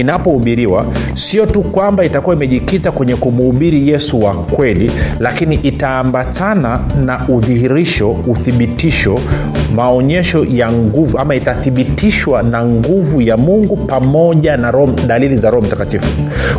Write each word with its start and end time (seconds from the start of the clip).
inapohubiriwa 0.00 0.86
sio 1.14 1.46
tu 1.46 1.62
kwamba 1.62 2.04
itakuwa 2.04 2.36
imejikita 2.36 2.92
kwenye 2.92 3.16
kumuhubiri 3.16 3.88
yesu 3.88 4.22
wa 4.22 4.34
kweli 4.34 4.90
lakini 5.20 5.54
itaambatana 5.54 6.80
na 7.04 7.28
udhihirisho 7.28 8.10
uthibitisho 8.10 9.18
maonyesho 9.74 10.44
ya 10.50 10.72
nguvu 10.72 11.18
ama 11.18 11.34
itathibitishwa 11.34 12.42
na 12.42 12.64
nguvu 12.66 13.20
ya 13.20 13.36
mungu 13.36 13.76
pamoja 13.76 14.56
na 14.56 14.70
rom, 14.70 14.96
dalili 15.06 15.36
za 15.36 15.50
roho 15.50 15.66
mtakatifu. 15.66 16.06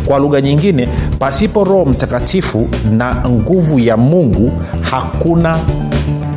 Kwa 0.06 0.18
lugha 0.18 0.40
nyingine 0.40 0.88
pasipo 1.18 1.64
roho 1.64 1.84
mtakatifu 1.84 2.68
na 2.90 3.16
nguvu 3.28 3.78
ya 3.78 3.96
mungu 3.96 4.50
hakuna 4.80 5.58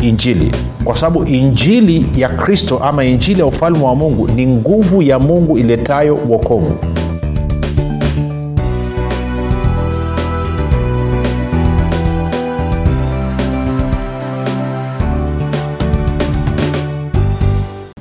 injili. 0.02 0.52
Kwa 0.84 0.96
sababu 0.96 1.24
injili 1.24 2.06
ya 2.18 2.30
kristo 2.30 2.78
ama 2.78 3.04
injili 3.04 3.40
ya 3.40 3.46
ufalme 3.46 3.84
wa 3.84 3.96
mungu 3.96 4.28
ni 4.28 4.48
nguvu 4.48 5.02
ya 5.02 5.20
mungu 5.20 5.58
iletayo 5.58 6.16
wokovu 6.30 6.76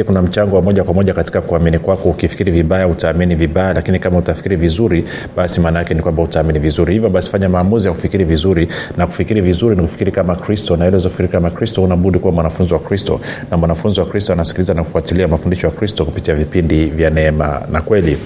rafiki 0.00 0.04
kuna 0.04 0.22
mchango 0.22 0.56
wa 0.56 0.62
moja 0.62 0.84
kwa 0.84 0.94
moja 0.94 1.14
katika 1.14 1.40
kuamini 1.40 1.78
kwako. 1.78 2.08
Ukifikiri 2.10 2.52
vibaya 2.52 2.88
utaamini 2.88 3.34
vibaya 3.34 3.74
lakini 3.74 3.98
kama 3.98 4.18
utafikiri 4.18 4.56
vizuri 4.56 5.04
basi 5.36 5.60
maana 5.60 5.78
yake 5.78 5.94
ni 5.94 6.02
kwamba 6.02 6.22
utaamini 6.22 6.58
vizuri. 6.58 6.92
Hivyo 6.94 7.10
basi 7.10 7.30
fanya 7.30 7.48
maamuzi 7.48 7.88
ya 7.88 7.94
kufikiri 7.94 8.24
vizuri 8.24 8.68
na 8.96 9.06
kufikiri 9.06 9.40
vizuri 9.40 9.76
ni 9.76 9.82
kufikiri 9.82 10.12
kama 10.12 10.36
kristo. 10.36 10.76
Na 10.76 10.86
ile 10.88 10.96
uzofikiri 10.96 11.28
kama 11.28 11.50
kristo 11.50 11.82
unabudi 11.82 12.18
kuwa 12.18 12.32
mwanafunzi 12.32 12.74
wa 12.74 12.80
kristo. 12.80 13.20
Na 13.50 13.56
mwanafunzi 13.56 14.00
wa 14.00 14.06
kristo 14.06 14.32
anasikiliza 14.32 14.74
na 14.74 14.84
kufuatilia 14.84 15.28
mafundisho 15.28 15.66
ya 15.66 15.72
kristo 15.72 16.04
kupitia 16.04 16.34
vipindi 16.34 16.86
vya 16.86 17.10
neema 17.10 17.62
na 17.72 17.80
kweli 17.80 18.18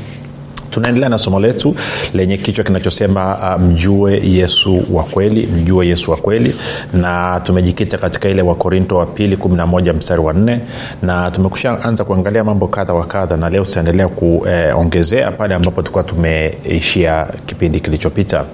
tunaendelea 0.74 1.08
na 1.08 1.18
somo 1.18 1.40
letu 1.40 1.74
lenye 2.14 2.36
kichwa 2.38 2.64
kinachosema 2.64 3.38
uh, 3.56 3.62
mjue 3.62 4.20
yesu 4.24 4.82
wa 4.92 5.02
kweli 5.04 5.46
mjue 5.46 5.86
yesu 5.88 6.10
wa 6.10 6.16
kweli. 6.16 6.54
Na 6.92 7.40
tumejikita 7.40 7.98
katika 7.98 8.28
ile 8.28 8.42
wakorinto 8.42 8.96
wa 8.96 9.06
pili 9.06 9.36
11 9.36 9.94
mstari 9.94 10.20
wa 10.20 10.32
4 10.32 10.58
na 11.02 11.30
tumekusha 11.30 11.82
anza 11.82 12.04
kuangalia 12.04 12.44
mambo 12.44 12.66
kadha 12.68 12.94
wa 12.94 13.04
kadha 13.06 13.36
na 13.36 13.48
leo 13.50 13.64
tutaendelea 13.64 14.08
kuongezea 14.08 15.26
eh, 15.28 15.32
pale 15.38 15.54
ambapo 15.54 15.82
tulikuwa 15.82 16.04
tumeishia 16.04 17.26
kipindi 17.46 17.80
kilichopita 17.80 18.44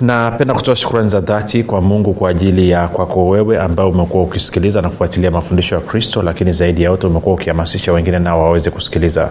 napenda 0.00 0.54
kutoa 0.54 0.76
shukrani 0.76 1.10
za 1.10 1.20
dhati 1.20 1.64
kwa 1.64 1.80
mungu 1.80 2.12
kwa 2.14 2.30
ajili 2.30 2.70
ya 2.70 2.88
kwako 2.88 3.28
wewe 3.28 3.58
ambao 3.60 3.90
umekuwa 3.90 4.22
ukisikiliza 4.22 4.82
na 4.82 4.88
kufuatilia 4.88 5.30
mafundisho 5.30 5.74
ya 5.74 5.80
kristo 5.80 6.22
lakini 6.22 6.52
zaidi 6.52 6.82
ya 6.82 6.90
yote 6.90 7.06
umekuwa 7.06 7.34
ukihamasisha 7.34 7.92
wengine 7.92 8.18
nao 8.18 8.40
waweze 8.42 8.70
kusikiliza. 8.70 9.30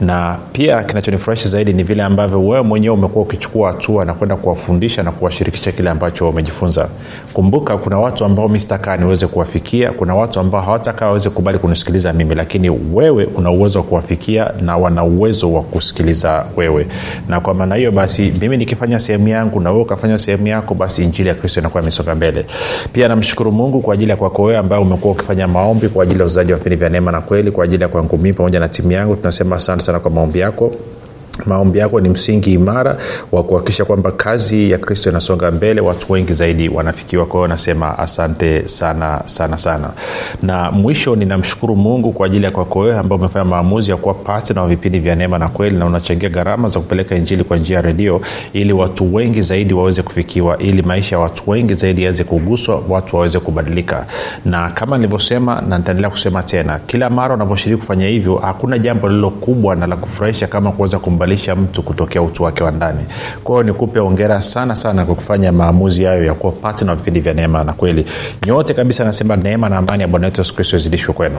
Na 0.00 0.38
pia 0.52 0.82
kinachonifurahisha 0.84 1.48
zaidi 1.48 1.72
ni 1.72 1.82
vile 1.82 2.02
ambavyo 2.02 2.46
wewe 2.46 2.62
mwenyewe 2.62 2.94
umekuwa 2.94 3.24
ukichukua 3.24 3.72
hatua 3.72 4.04
na 4.04 4.14
kwenda 4.14 4.36
kuwafundisha 4.36 5.02
na 5.02 5.12
kuwashirikisha 5.12 5.72
kile 5.72 5.90
ambacho 5.90 6.28
umejifunza. 6.28 6.88
Kumbuka 7.32 7.78
kuna 7.78 7.98
watu 7.98 8.24
ambao 8.24 8.48
mi 8.48 8.58
niweze 8.98 9.26
kuwafikia 9.26 9.92
kuna 9.92 10.14
watu 10.14 10.40
ambao 10.40 10.60
hawatakaa 10.60 11.06
waweze 11.06 11.30
kubali 11.30 11.58
kunisikiliza 11.58 12.12
mimi 12.12 12.34
lakini 12.34 12.70
wewe 12.70 13.24
una 13.24 13.50
uwezo 13.50 13.78
wa 13.78 13.84
kuwafikia 13.84 14.50
na 14.60 14.76
wana 14.76 15.04
uwezo 15.04 15.52
wa 15.52 15.62
kusikiliza 15.62 16.44
wewe. 16.56 16.86
Na 17.28 17.40
kwa 17.40 17.54
maana 17.54 17.74
hiyo 17.74 17.92
basi 17.92 18.32
mimi 18.40 18.56
nikifanya 18.56 19.00
sehemu 19.00 19.28
yangu 19.28 19.60
na 19.60 19.70
wewe 19.70 19.82
ukafanya 19.82 20.07
sehemu 20.16 20.46
yako 20.46 20.74
basi 20.74 21.02
injili 21.04 21.28
ya 21.28 21.34
kristo 21.34 21.60
inakuwa 21.60 21.82
imesonga 21.82 22.14
mbele. 22.14 22.44
Pia 22.92 23.08
namshukuru 23.08 23.52
mungu 23.52 23.80
kwa 23.80 23.94
ajili 23.94 24.10
ya 24.10 24.16
kwako 24.16 24.42
wewe 24.42 24.58
ambaye 24.58 24.82
umekuwa 24.82 25.12
ukifanya 25.14 25.48
maombi 25.48 25.88
kwa 25.88 26.02
ajili 26.02 26.20
ya 26.20 26.26
uzaji 26.26 26.52
wa 26.52 26.58
vipindi 26.58 26.76
vya 26.76 26.88
neema 26.88 27.12
na 27.12 27.20
kweli 27.20 27.50
kwa 27.50 27.64
ajili 27.64 27.82
ya 27.82 27.88
kwangu 27.88 28.18
mii 28.18 28.32
pamoja 28.32 28.60
na 28.60 28.68
timu 28.68 28.92
yangu. 28.92 29.16
Tunasema 29.16 29.56
asante 29.56 29.82
sana 29.84 30.00
kwa 30.00 30.10
maombi 30.10 30.38
yako 30.38 30.72
maombi 31.46 31.78
yako 31.78 32.00
ni 32.00 32.08
msingi 32.08 32.52
imara 32.52 32.96
wa 33.32 33.42
kuhakikisha 33.42 33.84
kwamba 33.84 34.12
kazi 34.12 34.70
ya 34.70 34.78
kristo 34.78 35.10
inasonga 35.10 35.50
mbele. 35.50 35.80
Watu 35.80 36.12
wengi 36.12 36.32
zaidi 36.32 36.68
wanafikiwa 36.68 37.26
kwa 37.26 37.48
nasema 37.48 37.98
asante 37.98 38.68
sana 38.68 39.22
sana 39.24 39.58
sana. 39.58 39.90
Na 40.42 40.70
mwisho 40.70 41.16
ninamshukuru 41.16 41.76
mungu 41.76 42.12
kwa 42.12 42.26
ajili 42.26 42.44
ya 42.44 42.50
kwako 42.50 42.78
wewe 42.78 42.98
ambao 42.98 43.18
umefanya 43.18 43.44
maamuzi 43.44 43.90
ya 43.90 43.96
kuwa 43.96 44.14
patna 44.14 44.62
wa 44.62 44.68
vipindi 44.68 44.98
vya 44.98 45.14
neema 45.16 45.38
na 45.38 45.48
kweli 45.48 45.76
na 45.76 45.86
unachangia 45.86 46.28
gharama 46.28 46.68
za 46.68 46.80
kupeleka 46.80 47.16
injili 47.16 47.44
kwa 47.44 47.56
njia 47.56 47.76
ya 47.76 47.82
redio 47.82 48.20
ili 48.52 48.72
watu 48.72 49.14
wengi 49.14 49.42
zaidi 49.42 49.74
waweze 49.74 50.02
kufikiwa 50.02 50.58
ili 50.58 50.82
maisha 50.82 51.16
ya 51.16 51.22
watu 51.22 51.50
wengi 51.50 51.74
zaidi 51.74 52.02
yaweze 52.02 52.24
kuguswa 52.24 52.82
watu 52.88 53.16
waweze 53.16 53.40
kubadilika. 53.40 54.06
Na 54.44 54.70
kama 54.70 54.96
nilivyosema 54.96 55.62
na 55.68 55.78
nitaendelea 55.78 56.10
kusema 56.10 56.42
tena 56.42 56.78
kila 56.86 57.10
mara 57.10 57.34
unavyoshiriki 57.34 57.80
kufanya 57.80 58.06
hivyo 58.06 58.36
hakuna 58.36 58.78
jambo 58.78 59.08
lililo 59.08 59.30
kubwa 59.30 59.76
na 59.76 59.86
la 59.86 59.96
kufurahisha 59.96 60.46
kama 60.46 60.72
kuweza 60.72 60.98
kumbadilisha 61.28 61.56
mtu 61.56 61.82
kutokea 61.82 62.22
utu 62.22 62.42
wake 62.42 62.64
wa 62.64 62.70
ndani. 62.70 63.00
Kwahio 63.44 63.62
nikupe 63.62 64.00
ongera 64.00 64.42
sana 64.42 64.76
sana 64.76 65.04
kwa 65.04 65.14
kufanya 65.14 65.52
maamuzi 65.52 66.04
hayo 66.04 66.24
ya 66.24 66.34
kuwa 66.34 66.52
patna 66.52 66.94
vipindi 66.94 67.20
vya 67.20 67.34
neema 67.34 67.64
na 67.64 67.72
kweli. 67.72 68.04
Nyote 68.46 68.74
kabisa 68.74 69.04
nasema 69.04 69.36
neema 69.36 69.68
na 69.68 69.76
amani 69.76 70.02
ya 70.02 70.08
bwana 70.08 70.26
wetu 70.26 70.40
yesu 70.40 70.54
kristo 70.54 70.76
izidishwe 70.76 71.14
kwenu. 71.14 71.36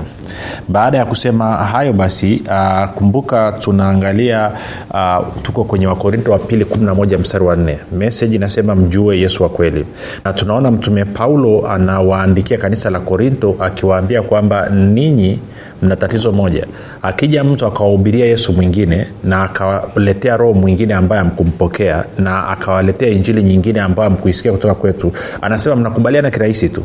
Baada 0.67 0.97
ya 0.97 1.05
kusema 1.05 1.45
hayo 1.55 1.94
basi 1.94 2.44
uh, 2.47 2.89
kumbuka 2.89 3.51
tunaangalia 3.59 4.51
uh, 4.94 5.27
tuko 5.44 5.63
kwenye 5.63 5.88
wakorinto 5.88 6.31
wa 6.31 6.39
pili 6.39 6.63
11 6.63 7.17
mstari 7.19 7.44
wa 7.44 7.56
4 7.56 7.75
meseji 7.91 8.35
inasema 8.35 8.75
mjue 8.75 9.19
yesu 9.19 9.44
wa 9.44 9.50
kweli. 9.50 9.85
Na 10.25 10.33
tunaona 10.33 10.71
mtume 10.71 11.06
paulo 11.06 11.67
anawaandikia 11.71 12.57
kanisa 12.57 12.89
la 12.89 13.00
korinto 13.00 13.56
akiwaambia 13.59 14.21
kwamba 14.21 14.69
ninyi 14.69 15.39
mna 15.81 15.95
tatizo 15.95 16.31
moja 16.31 16.68
akija 17.01 17.44
mtu 17.44 17.66
akawahubiria 17.66 18.25
yesu 18.25 18.54
mwingine 18.54 19.07
na 19.24 19.44
akawaletea 19.44 20.38
roho 20.38 20.54
mwingine 20.54 20.94
ambaye 20.94 21.22
amkumpokea 21.22 22.04
na 22.18 22.48
akawaletea 22.48 23.10
injili 23.10 23.44
nyingine 23.44 23.80
ambayo 23.81 24.07
amkuisikia 24.10 24.51
kutoka 24.51 24.75
kwetu 24.75 25.12
anasema 25.42 25.75
mnakubaliana 25.75 26.31
kirahisi 26.31 26.69
tu? 26.69 26.84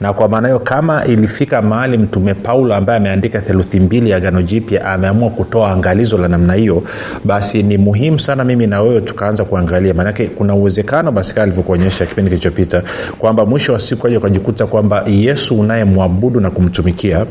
Na 0.00 0.12
kwa 0.12 0.28
maana 0.28 0.48
hiyo 0.48 0.58
kama 0.60 1.04
ilifika 1.04 1.62
mahali 1.62 1.98
mtume 1.98 2.34
paulo 2.34 2.74
ambaye 2.74 2.96
ameandika 2.98 3.40
theluthi 3.40 3.80
mbili 3.80 4.10
ya 4.10 4.20
gano 4.20 4.42
jipya 4.42 4.84
ameamua 4.86 5.30
kutoa 5.30 5.70
angalizo 5.70 6.18
la 6.18 6.28
namna 6.28 6.54
hiyo 6.54 6.82
basi 7.24 7.62
ni 7.62 7.78
muhimu 7.78 8.20
sana 8.20 8.44
mimi 8.44 8.66
na 8.66 8.82
wewe 8.82 9.00
tukaanza 9.00 9.44
kuangalia. 9.44 9.94
Maanake 9.94 10.26
kuna 10.26 10.54
uwezekano 10.54 11.12
basi 11.12 11.34
kaa 11.34 11.42
alivyokuonyesha 11.42 12.06
kipindi 12.06 12.30
kilichopita 12.30 12.82
kwamba 13.18 13.46
mwisho 13.46 13.72
wa 13.72 13.78
siku 13.78 14.06
aja 14.06 14.18
ukajikuta 14.18 14.66
kwamba 14.66 15.04
yesu 15.06 15.60
unayemwabudu 15.60 16.40
na 16.40 16.50
kumtumikia 16.50 17.26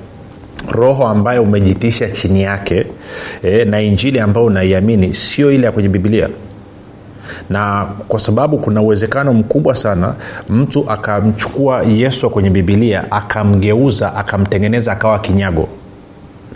roho 0.71 1.07
ambayo 1.07 1.43
umejitisha 1.43 2.09
chini 2.09 2.41
yake 2.41 2.85
e, 3.43 3.65
na 3.65 3.81
injili 3.81 4.19
ambayo 4.19 4.45
unaiamini 4.45 5.13
sio 5.13 5.51
ile 5.51 5.65
ya 5.65 5.71
kwenye 5.71 5.89
bibilia 5.89 6.29
na 7.49 7.87
kwa 8.07 8.19
sababu 8.19 8.57
kuna 8.57 8.81
uwezekano 8.81 9.33
mkubwa 9.33 9.75
sana 9.75 10.13
mtu 10.49 10.91
akamchukua 10.91 11.83
yesu 11.83 12.29
kwenye 12.29 12.49
bibilia 12.49 13.11
akamgeuza 13.11 14.15
akamtengeneza 14.15 14.91
akawa 14.91 15.19
kinyago 15.19 15.67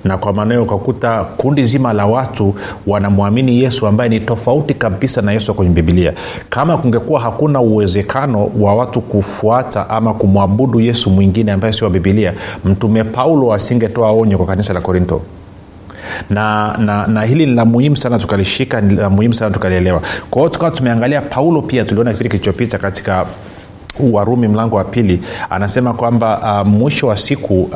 na 0.07 0.17
kwa 0.17 0.33
maana 0.33 0.61
ukakuta 0.61 1.23
kundi 1.23 1.65
zima 1.65 1.93
la 1.93 2.05
watu 2.05 2.55
wanamwamini 2.87 3.61
yesu 3.63 3.87
ambaye 3.87 4.09
ni 4.09 4.19
tofauti 4.19 4.73
kabisa 4.73 5.21
na 5.21 5.31
yesu 5.31 5.53
kwenye 5.53 5.71
bibilia 5.71 6.13
kama 6.49 6.77
kungekuwa 6.77 7.19
hakuna 7.21 7.61
uwezekano 7.61 8.51
wa 8.59 8.75
watu 8.75 9.01
kufuata 9.01 9.89
ama 9.89 10.13
kumwabudu 10.13 10.79
yesu 10.79 11.09
mwingine 11.09 11.51
ambaye 11.51 11.73
sio 11.73 11.87
wa 11.87 11.93
bibilia 11.93 12.33
mtume 12.65 13.03
paulo 13.03 13.53
asingetoa 13.53 14.11
onyo 14.11 14.37
kwa 14.37 14.47
kanisa 14.47 14.73
la 14.73 14.81
korinto. 14.81 15.21
Na, 16.29 16.75
na, 16.77 17.07
na 17.07 17.23
hili 17.23 17.45
ni 17.45 17.55
la 17.55 17.65
muhimu 17.65 17.97
sana 17.97 18.19
tukalishika 18.19 18.81
ni 18.81 18.95
la 18.95 19.09
muhimu 19.09 19.33
sana 19.33 19.51
tukalielewa. 19.53 20.01
Kwa 20.29 20.41
hiyo 20.41 20.49
tukawa 20.49 20.71
tumeangalia 20.71 21.21
paulo 21.21 21.61
pia 21.61 21.85
tuliona 21.85 22.11
kipindi 22.11 22.29
kilichopita 22.29 22.77
katika 22.77 23.25
warumi 24.11 24.47
mlango 24.47 24.75
wa 24.75 24.83
pili 24.83 25.21
anasema 25.49 25.93
kwamba 25.93 26.61
uh, 26.61 26.67
mwisho 26.67 27.07
wa 27.07 27.17
siku 27.17 27.69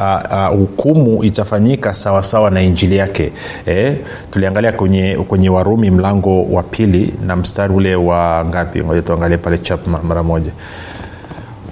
hukumu 0.51 1.13
uh, 1.13 1.19
uh, 1.19 1.25
itafanyika 1.25 1.93
sawasawa 1.93 2.49
na 2.51 2.61
injili 2.61 2.95
yake. 2.97 3.31
Eh, 3.65 3.95
tuliangalia 4.31 4.71
kwenye, 4.71 5.15
kwenye 5.27 5.49
warumi 5.49 5.91
mlango 5.91 6.43
wa 6.43 6.63
pili 6.63 7.13
na 7.25 7.35
mstari 7.35 7.73
ule 7.73 7.95
wa 7.95 8.45
ngapi? 8.45 8.83
Ngoja 8.83 9.01
tuangalie 9.01 9.37
pale 9.37 9.57
chap 9.57 9.87
mara 10.03 10.23
moja. 10.23 10.51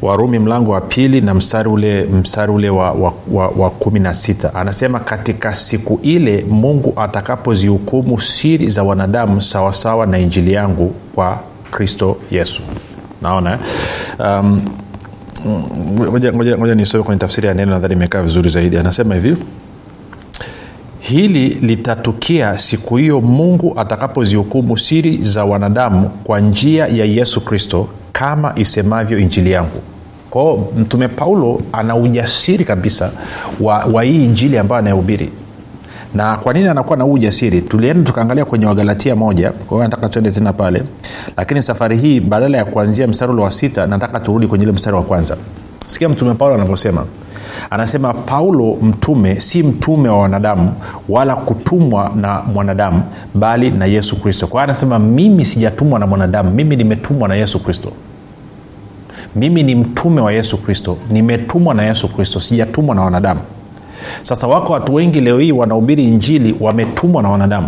Warumi 0.02 0.40
mlango 0.40 0.72
wa 0.72 0.82
pili 0.82 1.22
na 1.22 1.34
mstari 1.34 1.70
ule 1.70 2.04
mstari 2.04 2.52
ule 2.52 2.70
wa, 2.70 2.92
wa, 2.92 3.14
wa, 3.32 3.48
wa 3.48 3.70
kumi 3.70 4.00
na 4.00 4.14
sita. 4.14 4.56
Anasema 4.56 5.00
katika 5.00 5.54
siku 5.54 6.00
ile 6.04 6.46
mungu 6.50 6.94
atakapozihukumu 6.96 8.20
siri 8.22 8.70
za 8.70 8.84
wanadamu 8.84 9.42
sawasawa 9.42 10.06
na 10.06 10.20
injili 10.20 10.54
yangu 10.54 10.94
kwa 11.16 11.40
kristo 11.72 12.18
yesu 12.32 12.62
naona. 13.22 13.60
Um, 14.20 14.62
ngoja 16.58 16.76
nisome 16.76 17.04
kwenye 17.04 17.20
tafsiri 17.20 17.48
ya 17.48 17.54
neno 17.54 17.72
nadhani 17.72 17.94
imekaa 17.94 18.22
vizuri 18.22 18.50
zaidi. 18.50 18.78
Anasema 18.78 19.16
hivi 19.16 19.38
hili 21.00 21.48
litatukia 21.50 22.58
siku 22.58 22.98
hiyo 22.98 23.22
mungu 23.22 23.74
atakapozihukumu 23.78 24.78
siri 24.78 25.18
za 25.18 25.46
wanadamu 25.46 26.10
kwa 26.10 26.40
njia 26.40 26.88
ya 26.88 27.06
yesu 27.06 27.42
kristo 27.42 27.88
kama 28.12 28.54
isemavyo 28.56 29.20
injili 29.20 29.52
yangu. 29.52 29.82
Kwao 30.30 30.70
mtume 30.78 31.08
paulo 31.08 31.62
ana 31.72 31.96
ujasiri 31.96 32.66
kabisa 32.66 33.12
wa, 33.60 33.78
wa 33.86 34.04
hii 34.04 34.26
injili 34.26 34.58
ambayo 34.58 34.80
anayehubiri 34.80 35.30
na 36.14 36.38
kwa 36.38 36.54
nini 36.54 36.68
anakuwa 36.68 36.98
na 36.98 37.04
huu 37.04 37.14
ujasiri? 37.14 37.62
Tulienda 37.62 38.04
tukaangalia 38.04 38.46
kwenye 38.46 38.66
wagalatia 38.66 39.16
moja 39.16 39.52
kwa 39.52 39.84
nataka 39.84 40.10
tuende 40.10 40.32
tena 40.32 40.54
pale. 40.54 40.84
Lakini 41.38 41.62
safari 41.62 41.98
hii 41.98 42.20
badala 42.20 42.58
ya 42.58 42.66
kuanzia 42.66 43.08
mstari 43.08 43.32
ule 43.32 43.42
wa 43.42 43.52
sita 43.52 43.88
nataka 43.88 44.20
turudi 44.20 44.48
kwenye 44.48 44.64
ile 44.64 44.72
mstari 44.72 44.96
wa 44.96 45.04
kwanza. 45.04 45.38
Sikia 45.88 46.10
mtume 46.10 46.34
paulo 46.34 46.56
anavyosema. 46.56 47.06
Anasema 47.70 48.14
paulo 48.14 48.78
mtume 48.82 49.40
si 49.40 49.64
mtume 49.64 50.10
wa 50.10 50.20
wanadamu 50.20 50.74
wala 51.10 51.36
kutumwa 51.36 52.12
na 52.16 52.42
mwanadamu 52.54 53.04
bali 53.34 53.72
na 53.72 53.86
yesu 53.86 54.22
kristo. 54.22 54.48
Kwa 54.48 54.64
anasema 54.64 55.00
mimi 55.00 55.46
sijatumwa 55.46 56.00
na 56.00 56.08
mwanadamu 56.08 56.52
mimi 56.52 56.76
nimetumwa 56.76 57.28
na 57.28 57.36
yesu 57.36 57.60
kristo. 57.64 57.92
Mimi 59.36 59.64
ni 59.64 59.76
mtume 59.76 60.22
wa 60.22 60.32
yesu 60.34 60.58
kristo 60.58 60.98
nimetumwa 61.12 61.74
na 61.74 61.84
yesu 61.84 62.08
kristo 62.16 62.40
sijatumwa 62.40 62.96
na 62.96 63.02
wanadamu 63.02 63.40
sasa 64.24 64.48
wako 64.48 64.74
watu 64.74 64.94
wengi 64.94 65.22
leo 65.22 65.40
hii 65.40 65.52
wanahubiri 65.52 66.04
injili 66.04 66.56
wametumwa 66.60 67.24
na 67.24 67.30
wanadamu. 67.30 67.68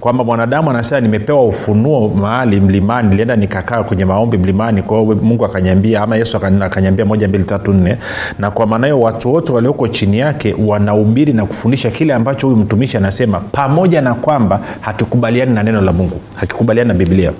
Kwamba 0.00 0.24
mwanadamu 0.24 0.70
anasema 0.70 1.00
nimepewa 1.00 1.44
ufunuo 1.44 2.08
mahali 2.08 2.60
mlimani 2.60 3.08
nilienda 3.08 3.36
nikakaa 3.36 3.82
kwenye 3.82 4.04
maombi 4.04 4.38
mlimani. 4.38 4.82
Kwa 4.82 5.04
mungu 5.04 5.44
akanyambia 5.44 6.00
ama 6.02 6.16
yesu 6.16 6.36
akanyambia 6.60 7.04
moja 7.04 7.28
mbili 7.28 7.44
tatu 7.44 7.72
nne. 7.72 7.96
Na 8.38 8.50
kwa 8.50 8.66
maana 8.66 8.86
hiyo 8.86 9.00
watu 9.00 9.32
wote 9.34 9.52
walioko 9.52 9.88
chini 9.88 10.18
yake 10.18 10.54
wanahubiri 10.66 11.32
na 11.32 11.46
kufundisha 11.46 11.90
kile 11.90 12.14
ambacho 12.14 12.46
huyu 12.46 12.58
mtumishi 12.58 12.96
anasema 12.96 13.40
pamoja 13.40 14.00
na 14.00 14.14
kwamba 14.14 14.60
hakikubaliani 14.80 15.54
na 15.54 15.62
neno 15.62 15.80
la 15.80 15.92
mungu 15.92 16.20
hakikubaliani 16.36 16.88
na 16.88 16.94
biblia. 16.94 17.32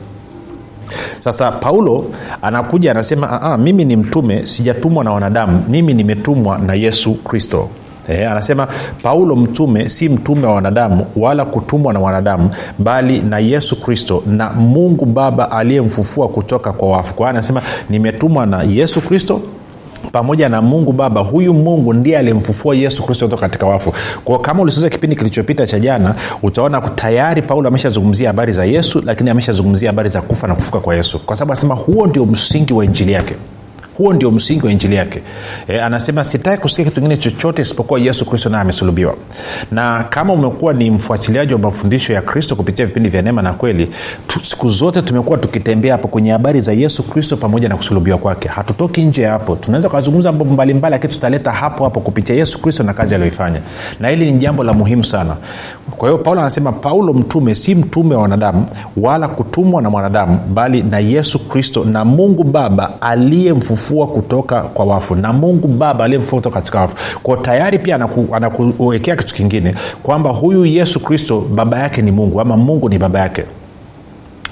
Sasa 1.21 1.53
paulo 1.53 2.05
anakuja 2.43 2.91
anasema 2.91 3.59
mimi 3.59 3.85
ni 3.85 3.97
mtume 3.97 4.47
sijatumwa 4.47 5.05
na 5.05 5.13
wanadamu 5.13 5.65
mimi 5.69 5.95
nimetumwa 5.95 6.59
na 6.59 6.75
yesu 6.75 7.15
kristo 7.15 7.69
E, 8.09 8.25
anasema 8.27 8.69
paulo 9.03 9.37
mtume 9.37 9.89
si 9.89 10.09
mtume 10.09 10.47
wa 10.47 10.55
wanadamu 10.55 11.07
wala 11.17 11.45
kutumwa 11.45 11.93
na 11.93 12.01
wanadamu 12.01 12.51
bali 12.79 13.21
na 13.21 13.39
yesu 13.39 13.81
kristo 13.83 14.23
na 14.27 14.51
mungu 14.51 15.05
baba 15.07 15.51
aliyemfufua 15.51 16.29
kutoka 16.29 16.73
kwa 16.73 16.89
wafu. 16.89 17.15
Kwa 17.15 17.31
anasema 17.31 17.63
nimetumwa 17.91 18.47
na 18.47 18.63
yesu 18.63 19.01
kristo 19.01 19.41
pamoja 20.13 20.49
na 20.49 20.63
mungu 20.63 20.93
baba. 20.93 21.21
Huyu 21.21 21.55
mungu 21.55 21.95
ndiye 21.95 22.19
aliyemfufua 22.19 22.75
yesu 22.75 23.03
kristo 23.03 23.27
kutoka 23.27 23.41
katika 23.41 23.67
wafu. 23.67 23.93
Kwao 24.25 24.39
kama 24.39 24.63
ulisikiza 24.63 24.91
kipindi 24.91 25.17
kilichopita 25.17 25.67
cha 25.67 25.79
jana 25.81 26.15
utaona 26.43 26.81
tayari 26.81 27.43
paulo 27.43 27.69
ameshazungumzia 27.69 28.29
habari 28.29 28.53
za 28.53 28.65
yesu 28.65 29.03
lakini 29.07 29.31
ameshazungumzia 29.31 29.89
habari 29.89 30.09
za 30.09 30.23
kufa 30.23 30.47
na 30.47 30.55
kufuka 30.55 30.81
kwa 30.81 30.95
yesu. 30.97 31.19
Kwa 31.19 31.37
sababu 31.37 31.53
anasema 31.53 31.75
huo 31.75 32.07
ndio 32.07 32.27
msingi 32.27 32.73
wa 32.73 32.85
injili 32.85 33.13
yake 33.13 33.35
huo 33.97 34.13
ndio 34.13 34.31
msingi 34.31 34.67
wa 34.67 34.73
injili 34.73 34.97
yake. 34.97 35.23
E, 35.69 35.81
anasema 35.81 36.25
sitaki 36.25 36.63
kusikia 36.63 36.85
kitu 36.85 36.95
kingine 36.95 37.17
chochote 37.17 37.63
isipokuwa 37.63 38.01
yesu 38.01 38.25
kristo 38.25 38.49
naye 38.49 38.63
amesulubiwa. 38.63 39.15
Na 39.71 40.05
kama 40.11 40.33
umekuwa 40.33 40.73
ni 40.75 40.91
mfuatiliaji 40.91 41.53
wa 41.53 41.59
mafundisho 41.59 42.13
ya 42.13 42.23
kristo 42.23 42.57
kupitia 42.57 42.87
vipindi 42.87 43.09
vya 43.09 43.23
neema 43.23 43.43
na 43.43 43.53
kweli 43.53 43.91
tu, 44.27 44.41
siku 44.45 44.69
zote 44.69 45.03
tumekuwa 45.03 45.39
tukitembea 45.39 45.93
hapo 45.93 46.09
kwenye 46.09 46.31
habari 46.31 46.61
za 46.61 46.73
yesu 46.73 47.03
kristo 47.03 47.37
pamoja 47.37 47.69
na 47.69 47.77
kusulubiwa 47.77 48.19
kwake. 48.19 48.49
Hatutoki 48.49 49.03
nje 49.03 49.27
hapo. 49.27 49.57
Tunaweza 49.57 49.89
kuzungumza 49.89 50.33
mambo 50.33 50.45
mbalimbali 50.45 50.93
lakini 50.93 51.13
tutaleta 51.13 51.53
hapo 51.53 51.85
hapo 51.85 52.01
kupitia 52.01 52.37
yesu 52.37 52.63
kristo 52.63 52.83
na 52.83 52.93
kazi 52.95 53.15
aliyoifanya. 53.15 53.61
Na 54.01 54.09
hili 54.09 54.33
ni 54.33 54.39
jambo 54.39 54.65
la 54.65 54.73
muhimu 54.73 55.05
sana 55.05 55.37
kwa 55.91 56.09
hiyo 56.09 56.19
paulo 56.23 56.41
anasema 56.41 56.73
paulo 56.73 57.13
mtume 57.13 57.55
si 57.55 57.75
mtume 57.75 58.15
wa 58.15 58.23
wanadamu 58.23 58.67
wala 58.97 59.29
kutumwa 59.29 59.83
na 59.83 59.91
mwanadamu 59.91 60.39
bali 60.55 60.83
na 60.83 60.99
yesu 60.99 61.49
kristo 61.49 61.85
na 61.85 62.05
mungu 62.05 62.45
baba 62.45 62.91
aliyemfufua 63.01 64.07
kutoka 64.07 64.63
kwa 64.63 64.85
wafu 64.85 65.15
na 65.15 65.33
mungu 65.33 65.69
baba 65.69 66.05
aliyemfufua 66.05 66.39
kutoka 66.39 66.55
katika 66.61 66.81
wafu. 66.81 66.97
Kwao 67.23 67.37
tayari 67.37 67.79
pia 67.79 67.95
anaku, 67.95 68.27
anakuwekea 68.35 69.17
kitu 69.17 69.35
kingine 69.35 69.75
kwamba 70.03 70.31
huyu 70.31 70.67
yesu 70.67 71.01
kristo 71.01 71.45
baba 71.55 71.79
yake 71.79 72.03
ni 72.03 72.11
mungu 72.11 72.41
ama 72.41 72.57
mungu 72.57 72.89
ni 72.89 72.99
baba 72.99 73.19
yake 73.21 73.45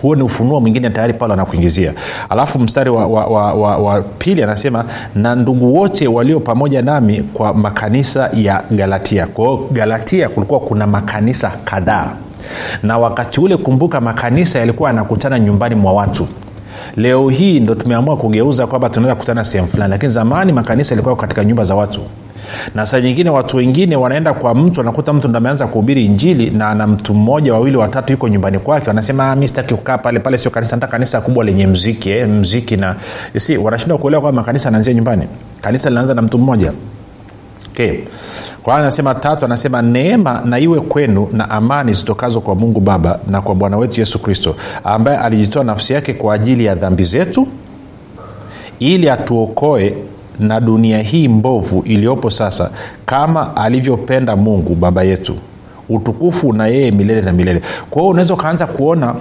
huo 0.02 0.16
ni 0.16 0.22
ufunuo 0.22 0.60
mwingine 0.60 0.90
tayari 0.90 1.12
paulo 1.12 1.34
anakuingizia. 1.34 1.92
Alafu 2.28 2.58
mstari 2.58 2.90
wa, 2.90 3.06
wa, 3.06 3.26
wa, 3.26 3.52
wa, 3.54 3.76
wa 3.76 4.00
pili 4.02 4.42
anasema 4.42 4.84
na 5.14 5.34
ndugu 5.34 5.74
wote 5.74 6.08
walio 6.08 6.40
pamoja 6.40 6.82
nami 6.82 7.22
kwa 7.22 7.54
makanisa 7.54 8.30
ya 8.34 8.62
galatia. 8.70 9.26
Kwao 9.26 9.56
galatia 9.72 10.28
kulikuwa 10.28 10.60
kuna 10.60 10.86
makanisa 10.86 11.52
kadhaa. 11.64 12.06
Na 12.82 12.98
wakati 12.98 13.40
ule 13.40 13.56
kumbuka 13.56 14.00
makanisa 14.00 14.58
yalikuwa 14.58 14.90
yanakutana 14.90 15.38
nyumbani 15.40 15.74
mwa 15.74 15.92
watu 15.92 16.28
leo 16.96 17.28
hii 17.28 17.60
ndo 17.60 17.74
tumeamua 17.74 18.16
kugeuza 18.16 18.66
kwamba 18.66 18.88
tunaweza 18.88 19.14
kukutana 19.14 19.44
sehemu 19.44 19.68
fulani 19.68 19.90
lakini 19.90 20.12
zamani 20.12 20.52
makanisa 20.52 20.94
yalikuwa 20.94 21.16
katika 21.16 21.44
nyumba 21.44 21.64
za 21.64 21.74
watu. 21.74 22.00
Na 22.74 22.86
saa 22.86 23.00
nyingine 23.00 23.30
watu 23.30 23.56
wengine 23.56 23.96
wanaenda 23.96 24.32
kwa 24.34 24.54
mtu 24.54 24.80
anakuta 24.80 25.12
mtu 25.12 25.28
ndo 25.28 25.38
ameanza 25.38 25.66
kuhubiri 25.66 26.04
injili 26.04 26.50
na 26.50 26.68
ana 26.68 26.86
mtu 26.86 27.14
mmoja 27.14 27.52
wawili 27.54 27.76
watatu 27.76 28.12
yuko 28.12 28.28
nyumbani 28.28 28.58
kwake 28.58 28.86
wanasema 28.88 29.36
mi 29.36 29.48
sitaki 29.48 29.74
kukaa 29.74 29.98
pale 29.98 30.20
pale 30.20 30.38
sio 30.38 30.50
kanisa 30.50 30.76
nataka 30.76 30.90
kanisa 30.90 31.20
kubwa 31.20 31.44
lenye 31.44 31.66
mziki 31.66 32.10
eh, 32.10 32.28
mziki 32.28 32.76
na 32.76 32.96
si 33.38 33.56
wanashindwa 33.56 33.98
kuelewa 33.98 34.22
kwamba 34.22 34.42
makanisa 34.42 34.68
anaanzia 34.68 34.94
nyumbani. 34.94 35.22
Kanisa 35.60 35.88
linaanza 35.88 36.14
na 36.14 36.22
mtu 36.22 36.38
mmoja. 36.38 36.72
Okay 37.72 37.98
kwa 38.62 38.72
hiyo 38.74 38.82
anasema 38.82 39.14
tatu 39.14 39.44
anasema 39.44 39.82
neema 39.82 40.42
na 40.44 40.58
iwe 40.58 40.80
kwenu 40.80 41.28
na 41.32 41.50
amani 41.50 41.92
zitokazo 41.92 42.40
kwa 42.40 42.54
mungu 42.54 42.80
baba 42.80 43.18
na 43.26 43.40
kwa 43.40 43.54
bwana 43.54 43.76
wetu 43.76 44.00
yesu 44.00 44.18
kristo 44.18 44.56
ambaye 44.84 45.18
alijitoa 45.18 45.64
nafsi 45.64 45.92
yake 45.92 46.14
kwa 46.14 46.34
ajili 46.34 46.64
ya 46.64 46.74
dhambi 46.74 47.04
zetu 47.04 47.48
ili 48.78 49.10
atuokoe 49.10 49.94
na 50.38 50.60
dunia 50.60 50.98
hii 50.98 51.28
mbovu 51.28 51.82
iliyopo 51.86 52.30
sasa 52.30 52.70
kama 53.06 53.56
alivyopenda 53.56 54.36
mungu 54.36 54.74
baba 54.74 55.02
yetu. 55.02 55.36
Utukufu 55.88 56.52
na 56.52 56.66
yeye 56.66 56.90
milele 56.90 57.20
na 57.22 57.32
milele. 57.32 57.62
Kwa 57.90 58.02
hiyo 58.02 58.10
unaweza 58.10 58.34
ukaanza 58.34 58.66
kuona 58.66 59.14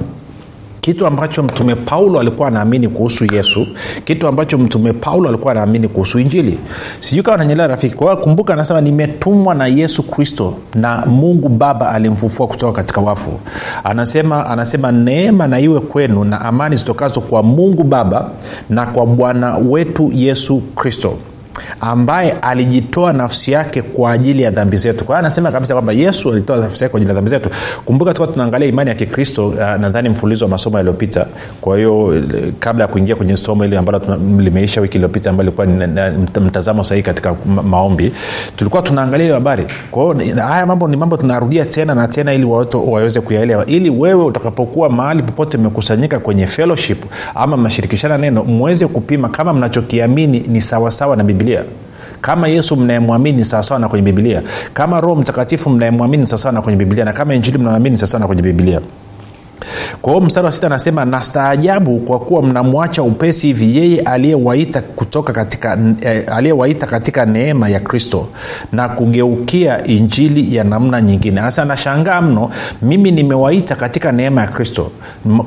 kitu 0.82 1.08
ambacho 1.08 1.44
mtume 1.44 1.76
paulo 1.76 2.20
alikuwa 2.20 2.48
anaamini 2.48 2.88
kuhusu 2.88 3.36
yesu 3.36 3.68
kitu 4.06 4.28
ambacho 4.28 4.58
mtume 4.58 4.94
paulo 4.94 5.30
alikuwa 5.30 5.52
anaamini 5.52 5.88
kuhusu 5.88 6.20
injili. 6.20 6.58
Sijui 7.00 7.24
kawa 7.24 7.38
nanyelea 7.38 7.68
rafiki. 7.68 7.96
Kwa 7.96 8.16
kumbuka 8.18 8.54
anasema 8.54 8.82
nimetumwa 8.82 9.56
na 9.56 9.68
yesu 9.68 10.04
kristo 10.04 10.54
na 10.76 11.06
mungu 11.06 11.50
baba 11.50 11.90
alimfufua 11.90 12.48
kutoka 12.48 12.72
katika 12.74 13.02
wafu. 13.02 13.32
Anasema 13.84 14.46
anasema 14.46 14.92
neema 14.92 15.48
na 15.48 15.60
iwe 15.60 15.80
kwenu 15.80 16.24
na 16.24 16.42
amani 16.42 16.76
zitokazo 16.76 17.22
kwa 17.22 17.44
mungu 17.44 17.84
baba 17.84 18.30
na 18.70 18.86
kwa 18.86 19.06
bwana 19.06 19.58
wetu 19.58 20.12
yesu 20.14 20.62
kristo 20.76 21.14
ambaye 21.82 22.32
alijitoa 22.32 23.14
nafsi 23.14 23.52
yake 23.52 23.82
kwa 23.82 24.12
ajili 24.12 24.42
ya 24.44 24.52
dhambi 24.52 24.78
zetu. 24.78 25.06
Kwa 25.06 25.16
hiyo 25.16 25.20
anasema 25.20 25.52
kabisa 25.52 25.74
kwamba 25.74 25.94
yesu 25.94 26.32
alitoa 26.32 26.58
nafsi 26.58 26.84
yake 26.84 26.92
kwa 26.92 26.98
ajili 26.98 27.10
ya 27.10 27.16
dhambi 27.16 27.30
zetu. 27.30 27.50
Kumbuka 27.86 28.14
tuka 28.14 28.28
tunaangalia 28.32 28.68
imani 28.68 28.90
ya 28.90 28.96
kikristo 28.96 29.48
uh, 29.48 29.56
nadhani 29.56 30.10
mfululizo 30.10 30.46
wa 30.46 30.52
masomo 30.52 30.78
yaliyopita. 30.78 31.26
Kwa 31.62 31.78
hiyo 31.78 32.16
eh, 32.16 32.24
kabla 32.60 32.84
ya 32.84 32.88
kuingia 32.88 33.16
kwenye 33.16 33.38
somo 33.38 33.66
ili 33.66 33.78
ambalo 33.78 34.02
limeisha 34.40 34.82
wiki 34.82 34.96
iliyopita 34.98 35.30
ambayo 35.30 35.50
ilikuwa 35.50 35.68
mtazamo 36.42 36.84
sahihi 36.84 37.04
katika 37.06 37.36
ma- 37.56 37.64
maombi 37.64 38.12
tulikuwa 38.56 38.82
tunaangalia 38.82 39.24
hiyo 39.24 39.36
habari. 39.36 39.66
Kwa 39.92 40.14
ni- 40.16 40.30
haya 40.30 40.66
mambo 40.66 40.88
ni 40.88 40.98
mambo 40.98 41.18
tunarudia 41.18 41.66
tena 41.66 41.96
na 41.96 42.08
tena 42.08 42.34
ili 42.34 42.46
watu 42.46 42.92
waweze 42.94 43.22
kuyaelewa. 43.22 43.66
Ili 43.66 43.90
wewe 43.90 44.24
utakapokuwa 44.26 44.90
mahali 44.90 45.24
popote 45.24 45.58
umekusanyika 45.58 46.20
kwenye 46.20 46.48
fellowship 46.48 47.04
ama 47.36 47.58
mnashirikishana 47.58 48.18
neno 48.18 48.44
mweze 48.44 48.88
kupima 48.88 49.30
kama 49.30 49.54
mnachokiamini 49.54 50.40
ni 50.48 50.62
sawasawa 50.62 51.16
na 51.16 51.24
bibilia 51.24 51.61
kama 52.22 52.48
yesu 52.48 52.76
mnayemwamini 52.76 53.38
ni 53.38 53.46
sawasawa 53.46 53.80
na 53.80 53.90
kwenye 53.90 54.04
bibilia 54.06 54.42
kama 54.74 55.02
roho 55.02 55.16
mtakatifu 55.16 55.70
mnayemwamini 55.70 56.22
ni 56.24 56.28
sawasawa 56.30 56.52
na 56.54 56.62
kwenye 56.62 56.78
bibilia 56.78 57.06
na 57.06 57.14
kama 57.14 57.34
injili 57.36 57.58
mnaamini 57.58 57.90
ni 57.90 57.98
sawasawa 57.98 58.20
na 58.20 58.28
kwenye 58.28 58.42
bibilia 58.42 58.82
kwa 60.02 60.14
hiyo 60.14 60.26
mstari 60.26 60.46
wa 60.46 60.52
sita 60.52 60.68
anasema 60.68 61.06
nastaajabu 61.06 62.00
kwa 62.00 62.20
kuwa 62.20 62.44
mnamwacha 62.44 63.04
upesi 63.04 63.48
hivi 63.48 63.78
yeye 63.78 64.00
aliyewaita 64.00 64.82
kutoka 64.82 65.34
katika 65.34 65.78
eh, 66.02 66.24
aliyewaita 66.28 66.86
katika 66.88 67.26
neema 67.26 67.70
ya 67.70 67.80
kristo 67.80 68.28
na 68.72 68.90
kugeukia 68.90 69.84
injili 69.84 70.56
ya 70.56 70.64
namna 70.64 71.02
nyingine. 71.02 71.40
Anasema 71.42 71.66
nashangaa 71.68 72.22
mno 72.22 72.50
mimi 72.82 73.12
nimewaita 73.12 73.76
katika 73.76 74.12
neema 74.12 74.42
ya 74.42 74.48
kristo. 74.48 74.92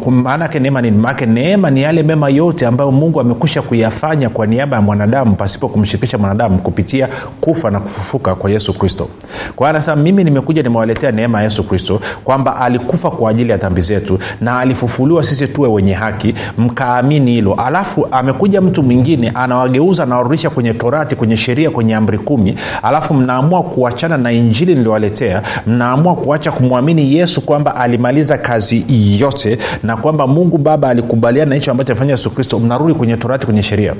Maanake 0.06 0.60
neema 0.60 0.82
nini? 0.82 0.96
Maanake 0.98 1.26
neema 1.26 1.70
ni 1.70 1.82
yale 1.82 2.02
mema 2.02 2.28
yote 2.28 2.66
ambayo 2.66 2.90
mungu 2.90 3.20
amekwisha 3.20 3.62
kuyafanya 3.62 4.28
kwa 4.30 4.46
niaba 4.46 4.76
ya 4.76 4.82
mwanadamu 4.82 5.34
pasipo 5.36 5.68
kumshirikisha 5.68 6.18
mwanadamu 6.18 6.58
kupitia 6.58 7.08
kufa 7.40 7.70
na 7.70 7.80
kufufuka 7.80 8.34
kwa 8.34 8.50
yesu 8.50 8.78
kristo. 8.78 9.08
Kwa 9.56 9.66
hiyo 9.66 9.70
anasema 9.76 9.96
mimi 9.96 10.24
nimekuja 10.24 10.62
nimewaletea 10.62 11.12
neema 11.12 11.38
ya 11.38 11.44
yesu 11.44 11.62
kristo 11.64 12.00
kwamba 12.24 12.56
alikufa 12.56 13.10
kwa 13.10 13.30
ajili 13.30 13.50
ya 13.50 13.56
dhambi 13.56 13.80
zetu 13.80 14.03
na 14.40 14.58
alifufuliwa 14.58 15.24
sisi 15.24 15.48
tuwe 15.48 15.68
wenye 15.68 15.92
haki 15.92 16.34
mkaamini 16.58 17.30
hilo. 17.30 17.54
Alafu 17.54 18.08
amekuja 18.10 18.60
mtu 18.60 18.82
mwingine 18.82 19.30
anawageuza 19.34 20.02
anawarudisha 20.02 20.50
kwenye 20.50 20.74
torati 20.74 21.16
kwenye 21.16 21.36
sheria 21.36 21.70
kwenye 21.70 21.94
amri 21.94 22.18
kumi. 22.18 22.54
Alafu 22.82 23.14
mnaamua 23.14 23.62
kuachana 23.62 24.16
na 24.16 24.32
injili 24.32 24.74
niliowaletea 24.74 25.42
mnaamua 25.66 26.14
kuacha 26.16 26.52
kumwamini 26.52 27.14
yesu 27.14 27.40
kwamba 27.40 27.76
alimaliza 27.76 28.38
kazi 28.38 28.84
yote 29.20 29.58
na 29.82 29.96
kwamba 29.96 30.26
mungu 30.26 30.58
baba 30.58 30.88
alikubaliana 30.88 31.48
na 31.48 31.54
hicho 31.54 31.70
ambacho 31.70 31.92
alifanya 31.92 32.10
yesu 32.10 32.30
kristo 32.30 32.58
mnarudi 32.58 32.94
kwenye 32.94 33.16
torati 33.16 33.46
kwenye 33.46 33.62
sheria 33.62 33.94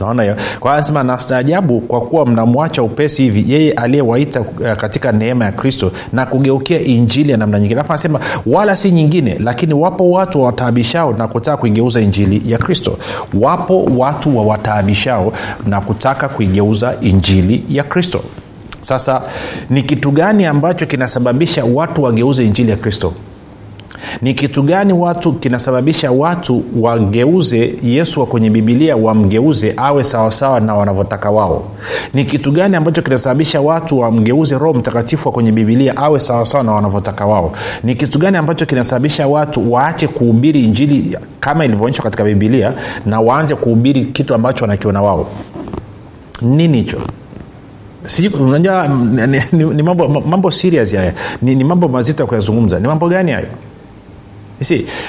naona 0.00 0.22
hiyo? 0.22 0.34
Kwa 0.34 0.70
hiyo 0.70 0.74
anasema 0.74 1.02
nastaajabu 1.02 1.80
kwa 1.80 2.00
kuwa 2.00 2.26
mnamwacha 2.26 2.82
upesi 2.82 3.22
hivi 3.22 3.52
yeye 3.52 3.72
aliyewaita 3.72 4.40
uh, 4.40 4.72
katika 4.76 5.12
neema 5.12 5.44
ya 5.44 5.52
kristo 5.52 5.92
na 6.12 6.26
kugeukia 6.26 6.80
injili 6.80 7.30
ya 7.30 7.36
namna 7.36 7.58
nyingine. 7.58 7.80
Alafu 7.80 7.92
anasema 7.92 8.20
wala 8.46 8.76
si 8.76 8.90
nyingine 8.90 9.36
lakini 9.40 9.74
wapo 9.74 10.10
watu 10.10 10.40
wawataabishao 10.40 11.12
na 11.12 11.28
kutaka 11.28 11.56
kuigeuza 11.56 12.00
injili 12.00 12.42
ya 12.52 12.58
kristo. 12.58 12.98
Wapo 13.40 13.84
watu 13.84 14.38
wawataabishao 14.38 15.32
na 15.66 15.80
kutaka 15.80 16.28
kuigeuza 16.28 16.94
injili 17.00 17.64
ya 17.68 17.84
kristo. 17.84 18.20
Sasa 18.80 19.22
ni 19.70 19.82
kitu 19.82 20.10
gani 20.10 20.44
ambacho 20.46 20.86
kinasababisha 20.86 21.64
watu 21.64 22.02
wageuze 22.02 22.44
injili 22.44 22.70
ya 22.70 22.76
kristo 22.76 23.12
ni 24.22 24.34
kitu 24.34 24.62
gani 24.62 24.92
watu 24.92 25.32
kinasababisha 25.32 26.10
watu 26.12 26.62
wageuze 26.80 27.74
yesu 27.82 28.20
wa 28.20 28.26
kwenye 28.26 28.50
bibilia 28.50 28.96
wamgeuze 28.96 29.74
awe 29.76 30.04
sawasawa 30.04 30.60
na 30.60 30.74
wanavyotaka 30.74 31.30
wao? 31.30 31.64
Ni 32.14 32.24
kitu 32.24 32.52
gani 32.52 32.76
ambacho 32.76 33.02
kinasababisha 33.02 33.60
watu 33.60 33.98
wamgeuze 33.98 34.58
roho 34.58 34.74
mtakatifu 34.74 35.28
wa 35.28 35.32
kwenye 35.34 35.52
bibilia 35.52 35.96
awe 35.96 36.20
sawasawa 36.20 36.64
na 36.64 36.72
wanavyotaka 36.72 37.26
wao? 37.26 37.52
Ni 37.84 37.94
kitu 37.94 38.18
gani 38.18 38.36
ambacho 38.36 38.66
kinasababisha 38.66 39.26
watu 39.28 39.72
waache 39.72 40.08
kuhubiri 40.08 40.64
injili 40.64 41.18
kama 41.40 41.64
ilivyoonyeshwa 41.64 42.02
katika 42.04 42.24
bibilia 42.24 42.72
na 43.06 43.20
waanze 43.20 43.54
kuhubiri 43.54 44.04
kitu 44.04 44.34
ambacho 44.34 44.64
wanakiona 44.64 45.02
wao? 45.02 45.26
Nini 46.42 46.78
hicho? 46.78 46.98
Unajua 48.40 48.88
ni, 48.88 49.40
ni, 49.52 49.64
ni 49.64 49.82
mambo, 49.82 50.08
mambo 50.08 50.50
serious 50.50 50.94
haya. 50.96 51.12
Ni, 51.42 51.54
ni 51.54 51.64
mambo 51.64 51.88
mazito 51.88 52.22
ya 52.22 52.26
kuyazungumza. 52.26 52.80
Ni 52.80 52.88
mambo 52.88 53.08
gani 53.08 53.32
hayo 53.32 53.46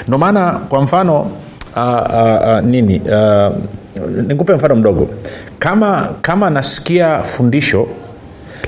ndo 0.08 0.18
maana 0.18 0.50
kwa 0.52 0.82
mfano 0.82 1.20
uh, 1.20 1.28
uh, 1.76 2.48
uh, 2.48 2.60
nini 2.64 3.00
uh, 3.00 3.52
nikupe 4.26 4.52
mfano 4.54 4.76
mdogo. 4.76 5.08
Kama 5.58 6.08
kama 6.22 6.50
nasikia 6.50 7.22
fundisho 7.22 7.88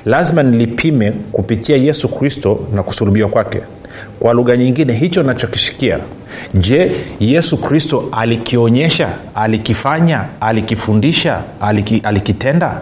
lazima 0.05 0.43
nilipime 0.43 1.11
kupitia 1.33 1.77
yesu 1.77 2.09
kristo 2.09 2.61
na 2.75 2.83
kusulubiwa 2.83 3.29
kwake. 3.29 3.61
Kwa 4.19 4.33
lugha 4.35 4.57
nyingine 4.57 4.93
hicho 4.93 5.23
nachokisikia 5.23 5.99
je 6.55 6.91
yesu 7.21 7.57
kristo 7.57 8.05
alikionyesha 8.13 9.09
alikifanya 9.35 10.25
alikifundisha 10.41 11.41
aliki, 11.61 12.01
alikitenda? 12.05 12.81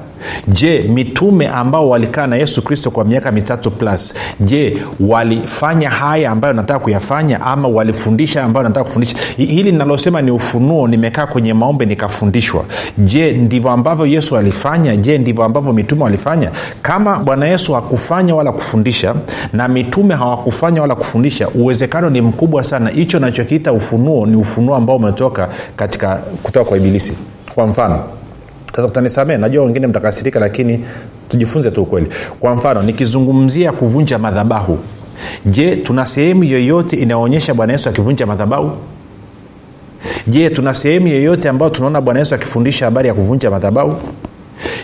Je 0.49 0.83
mitume 0.83 1.49
ambao 1.49 1.89
walikaa 1.89 2.27
na 2.27 2.37
yesu 2.37 2.63
kristo 2.63 2.91
kwa 2.91 3.05
miaka 3.05 3.33
mitatu 3.33 3.71
plus 3.71 4.15
je 4.41 4.77
walifanya 5.01 5.91
haya 5.91 6.31
ambayo 6.31 6.55
nataka 6.55 6.79
kuyafanya 6.81 7.41
ama 7.41 7.69
walifundisha 7.69 8.45
ambayo 8.45 8.69
nataka 8.69 8.85
kufundisha? 8.85 9.17
Hili 9.37 9.63
linalosema 9.63 10.23
ni 10.23 10.31
ufunuo 10.31 10.89
nimekaa 10.89 11.27
kwenye 11.27 11.55
maombe 11.55 11.87
nikafundishwa. 11.87 12.65
Je 12.99 13.33
ndivyo 13.33 13.71
ambavyo 13.71 14.07
yesu 14.07 14.37
alifanya? 14.37 14.97
Je 14.97 15.19
ndivyo 15.19 15.45
ambavyo 15.45 15.73
mitume 15.73 16.03
walifanya? 16.05 16.51
Kama 16.83 17.19
bwana 17.19 17.47
yesu 17.47 17.73
hakufanya 17.73 18.35
wala 18.35 18.53
kufundisha 18.53 19.15
na 19.53 19.69
mitume 19.69 20.15
hawakufanya 20.15 20.81
wala 20.81 20.95
kufundisha 20.95 21.49
uwezekano 21.49 22.11
ni 22.11 22.21
mkubwa 22.21 22.65
sana. 22.65 22.91
Hicho 22.91 23.19
nachokiita 23.47 23.73
ufunuo 23.73 24.27
ni 24.27 24.37
ufunuo 24.37 24.77
ambao 24.77 24.97
umetoka 24.97 25.49
katika 25.77 26.17
kutoka 26.43 26.65
kwa 26.69 26.77
ibilisi. 26.77 27.17
Kwa 27.55 27.67
mfano 27.67 28.01
sasa 28.77 28.89
utanisamee 28.89 29.37
najua 29.37 29.65
wengine 29.65 29.87
mtakasirika 29.87 30.41
lakini 30.41 30.85
tujifunze 31.29 31.71
tu 31.71 31.83
ukweli. 31.83 32.07
Kwa 32.41 32.55
mfano 32.55 32.83
nikizungumzia 32.83 33.73
kuvunja 33.73 34.19
madhabahu 34.19 34.79
je 35.47 35.77
tuna 35.77 36.07
sehemu 36.07 36.45
yoyote 36.45 36.97
inayoonyesha 36.97 37.55
bwana 37.55 37.73
yesu 37.73 37.89
akivunja 37.89 38.27
madhabahu? 38.27 38.71
Je 40.27 40.51
tuna 40.51 40.75
sehemu 40.75 41.07
yoyote 41.09 41.49
ambayo 41.49 41.71
tunaona 41.71 42.01
bwana 42.01 42.21
yesu 42.21 42.35
akifundisha 42.35 42.85
habari 42.85 43.09
ya 43.09 43.15
kuvunja 43.15 43.51
madhabahu? 43.51 43.97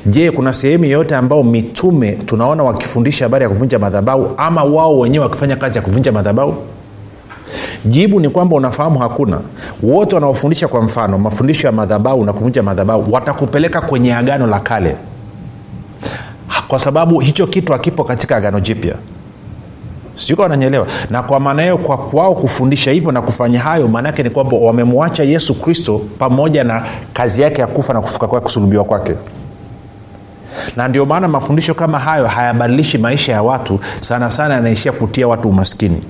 Je 0.06 0.30
kuna 0.30 0.52
sehemu 0.52 0.84
yoyote 0.84 1.16
ambao 1.16 1.42
mitume 1.44 2.12
tunaona 2.12 2.62
wakifundisha 2.62 3.24
habari 3.24 3.42
ya 3.42 3.48
kuvunja 3.48 3.78
madhabahu 3.78 4.30
ama 4.36 4.64
wao 4.64 4.98
wenyewe 4.98 5.24
wakifanya 5.24 5.56
kazi 5.56 5.78
ya 5.78 5.84
kuvunja 5.84 6.12
madhabahu 6.12 6.54
jibu 7.84 8.20
ni 8.20 8.28
kwamba 8.28 8.56
unafahamu 8.56 8.98
hakuna. 8.98 9.40
Wote 9.82 10.14
wanaofundisha 10.14 10.68
kwa 10.68 10.82
mfano 10.82 11.18
mafundisho 11.18 11.66
ya 11.66 11.72
madhabau 11.72 12.24
na 12.24 12.32
kuvunja 12.32 12.62
madhabau 12.62 13.12
watakupeleka 13.12 13.80
kwenye 13.80 14.14
agano 14.14 14.46
la 14.46 14.60
kale. 14.60 14.96
Kwa 16.68 16.78
sababu 16.80 17.20
hicho 17.20 17.46
kitu 17.46 17.72
hakipo 17.72 18.04
katika 18.04 18.36
agano 18.36 18.60
jipya. 18.60 18.94
Sijuka 20.14 20.42
wananyelewa 20.42 20.86
na 21.10 21.22
kwa 21.22 21.40
maana 21.40 21.62
hiyo 21.62 21.78
kwa 21.78 21.98
kwao 21.98 22.34
kufundisha 22.34 22.90
hivyo 22.90 23.12
na 23.12 23.22
kufanya 23.22 23.60
hayo 23.60 23.88
maanaake 23.88 24.22
ni 24.22 24.30
kwamba 24.30 24.56
wamemwacha 24.56 25.22
yesu 25.22 25.54
kristo 25.54 26.00
pamoja 26.18 26.64
na 26.64 26.82
kazi 27.12 27.42
yake 27.42 27.60
ya 27.60 27.66
kufa 27.66 27.92
na 27.92 28.00
kufuka 28.00 28.26
kwake 28.26 28.44
kusulubiwa 28.44 28.84
kwake. 28.84 29.14
Na 30.76 30.88
ndio 30.88 31.06
maana 31.06 31.28
mafundisho 31.28 31.74
kama 31.74 31.98
hayo 31.98 32.26
hayabadilishi 32.26 32.98
maisha 32.98 33.32
ya 33.32 33.42
watu 33.42 33.80
sana 34.00 34.30
sana 34.30 34.54
yanaishia 34.54 34.92
kutia 34.92 35.28
watu 35.28 35.48
umaskini 35.48 36.02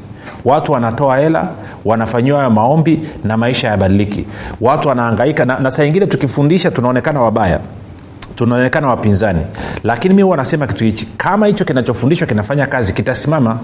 watu 0.45 0.73
wanatoa 0.73 1.19
hela 1.19 1.49
wanafanyiwa 1.85 2.39
hayo 2.39 2.51
maombi 2.51 3.01
na 3.25 3.37
maisha 3.37 3.67
hayabadiliki. 3.69 4.25
Watu 4.61 4.89
wanaangaika 4.89 5.45
na, 5.45 5.59
na 5.59 5.71
saa 5.71 5.85
ingine 5.85 6.07
tukifundisha 6.07 6.71
tunaonekana 6.71 7.21
wabaya 7.21 7.61
tunaonekana 8.37 8.89
wapinzani. 8.89 9.41
Lakini 9.85 10.15
mi 10.15 10.23
huwa 10.23 10.45
kitu 10.67 10.85
hichi 10.85 11.09
kama 11.17 11.47
hicho 11.47 11.65
kinachofundishwa 11.65 12.27
kinafanya 12.27 12.67
kazi 12.67 12.93
kitasimama. 12.93 13.59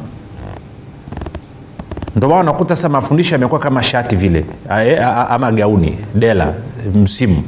Ndio 2.17 2.29
maana 2.29 2.41
unakuta 2.41 2.77
sasa 2.77 2.89
mafundisho 2.89 3.35
yamekuwa 3.35 3.61
kama 3.61 3.83
shati 3.83 4.17
vile 4.17 4.45
a- 4.71 5.27
ama 5.29 5.53
gauni 5.53 5.99
dela 6.15 6.53
msimu. 6.95 7.43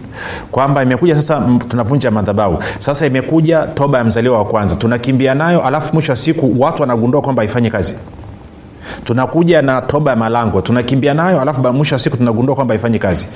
Kwamba 0.51 0.83
imekuja 0.83 1.15
sasa 1.15 1.43
tunavunja 1.69 2.11
madhabahu. 2.11 2.59
Sasa 2.79 3.07
imekuja 3.07 3.59
toba 3.67 3.99
ya 3.99 4.05
mzaliwa 4.05 4.39
wa 4.39 4.45
kwanza 4.45 4.77
tunakimbia 4.77 5.35
nayo 5.35 5.67
alafu 5.67 5.93
mwisho 5.95 6.13
wa 6.13 6.17
siku 6.17 6.61
watu 6.61 6.83
wanagundua 6.83 7.23
kwamba 7.23 7.43
haifanyi 7.43 7.71
kazi 7.71 7.97
tunakuja 9.05 9.63
na 9.63 9.83
toba 9.83 10.11
ya 10.11 10.17
malango 10.17 10.61
tunakimbia 10.61 11.15
nayo 11.15 11.41
alafu 11.41 11.73
mwisho 11.73 11.95
wa 11.95 11.99
siku 11.99 12.17
tunagundua 12.17 12.55
kwamba 12.55 12.75
haifanyi 12.75 12.99
kazi. 12.99 13.29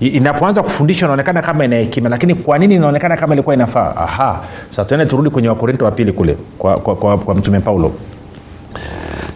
Inapoanza 0.00 0.62
kufundisha 0.62 1.06
inaonekana 1.06 1.42
kama 1.42 1.64
ina 1.64 1.76
hekima 1.76 2.08
lakini 2.08 2.34
kwa 2.34 2.58
nini 2.58 2.74
inaonekana 2.74 3.16
kama 3.16 3.34
ilikuwa 3.34 3.54
inafaa? 3.54 3.94
Aha 3.96 4.40
sasa 4.70 4.84
tuende 4.84 5.06
turudi 5.06 5.30
kwenye 5.30 5.48
wakorinto 5.48 5.84
wa 5.84 5.90
pili 5.90 6.12
kule 6.12 6.36
kwa, 6.58 6.76
kwa, 6.76 6.96
kwa, 6.96 7.18
kwa 7.18 7.34
mtume 7.34 7.60
paulo. 7.60 7.92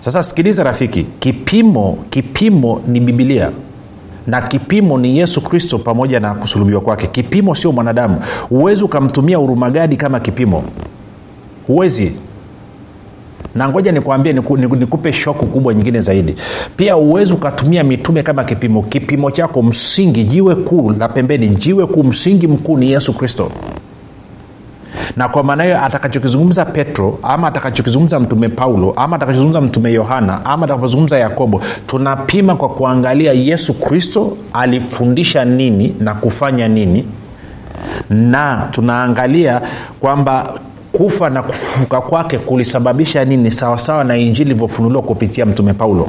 Sasa 0.00 0.22
sikiliza 0.22 0.64
rafiki 0.64 1.02
kipimo 1.18 1.98
kipimo 2.10 2.80
ni 2.86 3.00
bibilia 3.00 3.50
na 4.26 4.42
kipimo 4.42 4.98
ni 4.98 5.18
yesu 5.18 5.40
kristo 5.40 5.78
pamoja 5.78 6.20
na 6.20 6.34
kusulubiwa 6.34 6.80
kwake. 6.80 7.06
Kipimo 7.06 7.54
sio 7.54 7.72
mwanadamu. 7.72 8.20
Huwezi 8.48 8.84
ukamtumia 8.84 9.36
hurumagadi 9.36 9.96
kama 9.96 10.20
kipimo. 10.20 10.64
Huwezi 11.66 12.12
na 13.58 13.68
ngoja 13.68 13.92
nikwambie 13.92 14.32
niku, 14.32 14.56
niku, 14.56 14.76
nikupe 14.76 15.12
shoku 15.12 15.46
kubwa 15.46 15.74
nyingine 15.74 16.00
zaidi. 16.00 16.34
Pia 16.76 16.96
uwezi 16.96 17.32
ukatumia 17.32 17.84
mitume 17.84 18.22
kama 18.22 18.44
kipimo. 18.44 18.82
Kipimo 18.82 19.30
chako 19.30 19.62
msingi 19.62 20.24
jiwe 20.24 20.54
kuu 20.54 20.90
la 20.98 21.08
pembeni 21.08 21.48
jiwe 21.48 21.86
kuu 21.86 22.02
msingi 22.02 22.46
mkuu 22.46 22.76
ni 22.78 22.90
yesu 22.90 23.12
kristo. 23.12 23.50
Na 25.16 25.28
kwa 25.28 25.42
maana 25.44 25.64
hiyo 25.64 25.84
atakachokizungumza 25.84 26.64
petro 26.64 27.18
ama 27.22 27.48
atakachokizungumza 27.48 28.20
mtume 28.20 28.48
paulo 28.48 28.92
ama 28.96 29.16
atakachozungumza 29.16 29.60
mtume 29.60 29.92
yohana 29.92 30.44
ama 30.44 30.64
atakapozungumza 30.64 31.18
yakobo 31.18 31.60
tunapima 31.86 32.56
kwa 32.56 32.68
kuangalia 32.68 33.32
yesu 33.32 33.74
kristo 33.74 34.36
alifundisha 34.52 35.44
nini 35.44 35.94
na 36.00 36.14
kufanya 36.14 36.68
nini. 36.68 37.04
Na 38.10 38.68
tunaangalia 38.70 39.60
kwamba 40.00 40.54
kufa 40.98 41.30
na 41.30 41.42
kufufuka 41.42 42.00
kwake 42.00 42.38
kulisababisha 42.38 43.24
nini? 43.24 43.50
Sawasawa 43.50 44.04
na 44.04 44.16
injili 44.16 44.50
ilivyofunuliwa 44.50 45.02
kupitia 45.02 45.46
mtume 45.46 45.72
paulo. 45.74 46.08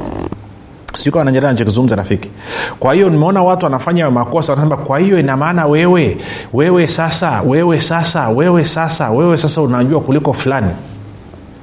Nanjelea 1.23 1.55
rafiki. 1.95 2.29
Kwa 2.79 2.93
hiyo 2.93 3.09
nimeona 3.09 3.43
watu 3.43 3.65
wanafanya 3.65 4.11
makosa 4.11 4.51
wanasema 4.53 4.77
kwa 4.77 4.99
hiyo 4.99 5.19
ina 5.19 5.37
maana 5.37 5.65
wewe 5.65 6.17
wewe 6.53 6.87
sasa 6.87 7.41
wewe 7.41 7.81
sasa 7.81 8.29
wewe 8.29 8.65
sasa 8.65 9.11
wewe 9.11 9.37
sasa 9.37 9.61
unajua 9.61 10.01
kuliko 10.01 10.33
fulani? 10.33 10.71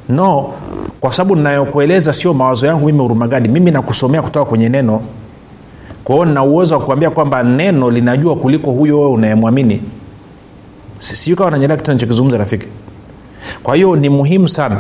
No. 0.09 0.52
Kwa 1.00 1.12
sababu 1.12 1.37
ninayokueleza 1.37 2.12
sio 2.12 2.35
mawazo 2.35 2.66
yangu 2.66 2.87
mimi 2.87 3.00
urumagadi 3.00 3.49
mimi 3.49 3.71
nakusomea 3.71 4.23
kutoka 4.23 4.45
kwenye 4.45 4.68
neno. 4.68 5.00
Kwa 6.04 6.26
nina 6.26 6.42
uwezo 6.42 6.75
wa 6.75 6.80
kuambia 6.80 7.11
kwamba 7.11 7.42
neno 7.42 7.90
linajua 7.90 8.37
kuliko 8.37 8.71
huyo 8.71 8.99
wewe 9.00 9.11
unayemwamini. 9.12 9.83
Sijui 10.99 11.37
kawa 11.37 11.50
nanjelea 11.50 11.76
kitu 11.76 11.92
nachokizungumza 11.92 12.38
rafiki 12.38 12.66
kwa 13.66 13.75
hiyo 13.76 13.96
ni 13.96 14.08
muhimu 14.08 14.49
sana. 14.49 14.76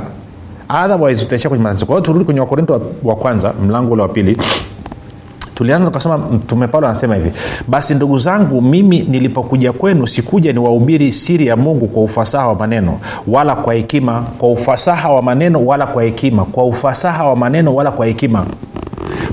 Otherwise 0.84 1.24
utaishia 1.24 1.48
kwenye 1.50 1.64
matatizo. 1.64 1.86
Kwa 1.86 2.00
turudi 2.00 2.24
kwenye 2.24 2.40
wakorinto 2.40 2.72
wa, 2.72 2.80
wa 3.04 3.16
kwanza 3.16 3.52
mlango 3.66 3.92
ule 3.92 4.02
wa 4.02 4.08
pili. 4.08 4.36
Tulianza 5.54 5.86
tukasema 5.86 6.18
mtume 6.18 6.68
paulo 6.68 6.86
anasema 6.86 7.14
hivi 7.14 7.32
basi 7.68 7.94
ndugu 7.94 8.18
zangu 8.18 8.62
mimi 8.62 8.98
nilipokuja 9.02 9.72
kwenu 9.72 10.06
sikuja 10.06 10.52
niwahubiri 10.52 11.12
siri 11.12 11.46
ya 11.46 11.56
mungu 11.56 11.86
kwa 11.88 12.02
ufasaha 12.02 12.48
wa 12.48 12.54
maneno 12.54 12.98
wala 13.28 13.54
kwa 13.56 13.74
hekima 13.74 14.20
kwa 14.38 14.50
ufasaha 14.52 15.12
wa 15.12 15.22
maneno 15.22 15.66
wala 15.66 15.86
kwa 15.86 16.02
hekima 16.02 16.44
kwa 16.44 16.64
ufasaha 16.64 17.24
wa 17.28 17.36
maneno 17.36 17.74
wala 17.74 17.90
kwa 17.90 18.06
hekima. 18.06 18.46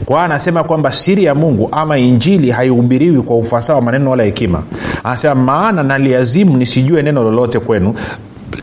Kwa 0.05 0.15
hiyo 0.15 0.19
anasema 0.25 0.63
kwamba 0.63 0.91
siri 0.91 1.24
ya 1.24 1.36
mungu 1.36 1.69
ama 1.72 1.98
injili 1.98 2.51
haihubiriwi 2.51 3.22
kwa 3.22 3.38
ufasaha 3.38 3.79
wa 3.79 3.86
maneno 3.86 4.10
wala 4.12 4.24
hekima. 4.24 4.63
Anasema 5.03 5.36
maana 5.36 5.83
naliazimu 5.83 6.57
nisijue 6.57 7.01
neno 7.01 7.24
lolote 7.24 7.60
kwenu 7.60 7.93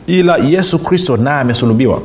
ila 0.07 0.37
yesu 0.37 0.79
kristo 0.79 1.17
naye 1.17 1.41
amesulubiwa 1.41 2.03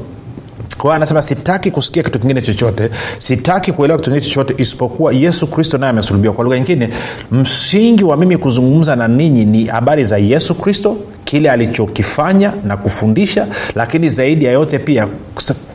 kwa 0.78 0.96
anasema 0.96 1.22
sitaki 1.22 1.72
kusikia 1.72 2.04
kitu 2.04 2.20
kingine 2.20 2.42
chochote 2.42 2.90
sitaki 3.18 3.72
kuelewa 3.72 4.00
kitu 4.00 4.12
kingine 4.12 4.30
chochote 4.30 4.54
isipokuwa 4.64 5.14
yesu 5.14 5.48
kristo 5.48 5.78
naye 5.78 5.90
amesulubiwa 5.90 6.34
kwa 6.34 6.44
lugha 6.44 6.56
nyingine 6.58 6.90
msingi 7.32 8.04
wa 8.04 8.18
mimi 8.18 8.38
kuzungumza 8.38 8.96
na 8.96 9.08
ninyi 9.08 9.46
ni 9.46 9.66
habari 9.66 10.06
za 10.06 10.18
yesu 10.18 10.56
kristo 10.56 10.98
kile 11.36 11.52
alichokifanya 11.52 12.54
na 12.64 12.78
kufundisha 12.78 13.48
lakini 13.76 14.10
zaidi 14.10 14.46
ya 14.46 14.52
yote 14.52 14.80
pia 14.80 15.08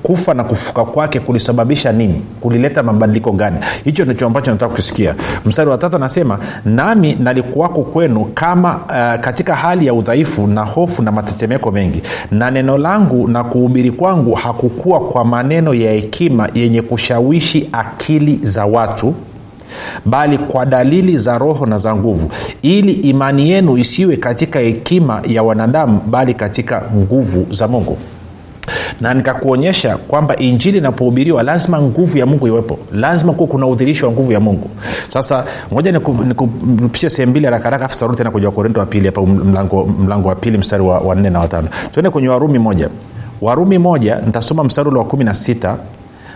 kufa 0.02 0.34
na 0.34 0.44
kufuka 0.44 0.84
kwake 0.84 1.20
kulisababisha 1.20 1.92
nini? 1.92 2.22
Kulileta 2.40 2.82
mabadiliko 2.82 3.32
gani? 3.32 3.56
Hicho 3.84 4.04
ndicho 4.04 4.26
ambacho 4.26 4.50
nataka 4.50 4.74
kusikia. 4.74 5.14
Mstari 5.46 5.70
wa 5.70 5.78
tatu 5.78 5.96
anasema 5.96 6.38
nami 6.64 7.16
nalikuwako 7.20 7.82
kwenu 7.82 8.24
kama 8.24 8.76
uh, 8.76 9.20
katika 9.20 9.54
hali 9.54 9.86
ya 9.86 9.94
udhaifu 9.94 10.46
na 10.46 10.64
hofu 10.64 11.02
na 11.02 11.12
matetemeko 11.12 11.70
mengi. 11.70 12.02
Na 12.30 12.50
neno 12.50 12.78
langu 12.78 13.28
na 13.28 13.44
kuhubiri 13.44 13.90
kwangu 13.90 14.34
hakukuwa 14.34 15.00
kwa 15.00 15.24
maneno 15.24 15.74
ya 15.74 15.92
hekima 15.92 16.48
yenye 16.54 16.82
kushawishi 16.82 17.68
akili 17.72 18.38
za 18.42 18.66
watu 18.66 19.14
bali 20.04 20.38
kwa 20.38 20.66
dalili 20.66 21.18
za 21.18 21.38
roho 21.38 21.66
na 21.66 21.78
za 21.78 21.96
nguvu 21.96 22.30
ili 22.62 22.92
imani 22.92 23.50
yenu 23.50 23.78
isiwe 23.78 24.16
katika 24.16 24.58
hekima 24.58 25.20
ya 25.28 25.42
wanadamu 25.42 26.00
bali 26.06 26.34
katika 26.34 26.82
nguvu 26.96 27.46
za 27.54 27.68
mungu. 27.68 27.98
Na 29.00 29.14
nikakuonyesha 29.14 29.96
kwamba 29.96 30.36
injili 30.36 30.78
inapohubiriwa 30.78 31.42
lazima 31.42 31.82
nguvu 31.82 32.18
ya 32.18 32.26
mungu 32.26 32.46
iwepo. 32.46 32.78
Lazima 32.92 33.32
kuwa 33.32 33.48
kuna 33.48 33.66
udhirisho 33.66 34.06
wa 34.06 34.12
nguvu 34.12 34.32
ya 34.32 34.40
mungu. 34.40 34.70
Sasa 35.08 35.44
moja 35.70 35.92
nikupishe 35.92 36.26
niku, 36.82 37.10
sehemu 37.10 37.30
mbili 37.30 37.44
harakaraka 37.46 37.84
afu 37.84 37.98
tarudi 37.98 38.18
tena 38.18 38.30
kwenye 38.30 38.46
wakorinto 38.46 38.80
wa 38.80 38.86
pili 38.86 39.06
hapa 39.06 39.22
mlango, 39.22 39.86
mlango 39.86 40.28
wa 40.28 40.34
pili 40.34 40.58
mstari 40.58 40.82
wa, 40.82 40.98
wa 40.98 41.14
nne 41.14 41.30
na 41.30 41.40
watano 41.40 41.68
tuende 41.92 42.10
kwenye 42.10 42.28
warumi 42.28 42.58
moja. 42.58 42.88
Warumi 43.40 43.78
moja 43.78 44.16
nitasoma 44.26 44.64
mstari 44.64 44.88
ule 44.88 44.98
wa 44.98 45.04
kumi 45.04 45.24
na 45.24 45.34
sita 45.34 45.76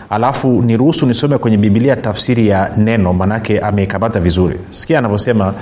alafu 0.09 0.47
niruhusu 0.61 1.05
nisome 1.05 1.37
kwenye 1.37 1.57
bibilia 1.57 1.95
tafsiri 1.95 2.47
ya 2.47 2.71
neno 2.77 3.13
manake 3.13 3.59
ameikamata 3.59 4.19
vizuri. 4.19 4.59
Sikia 4.71 4.99
anavyosema 4.99 5.53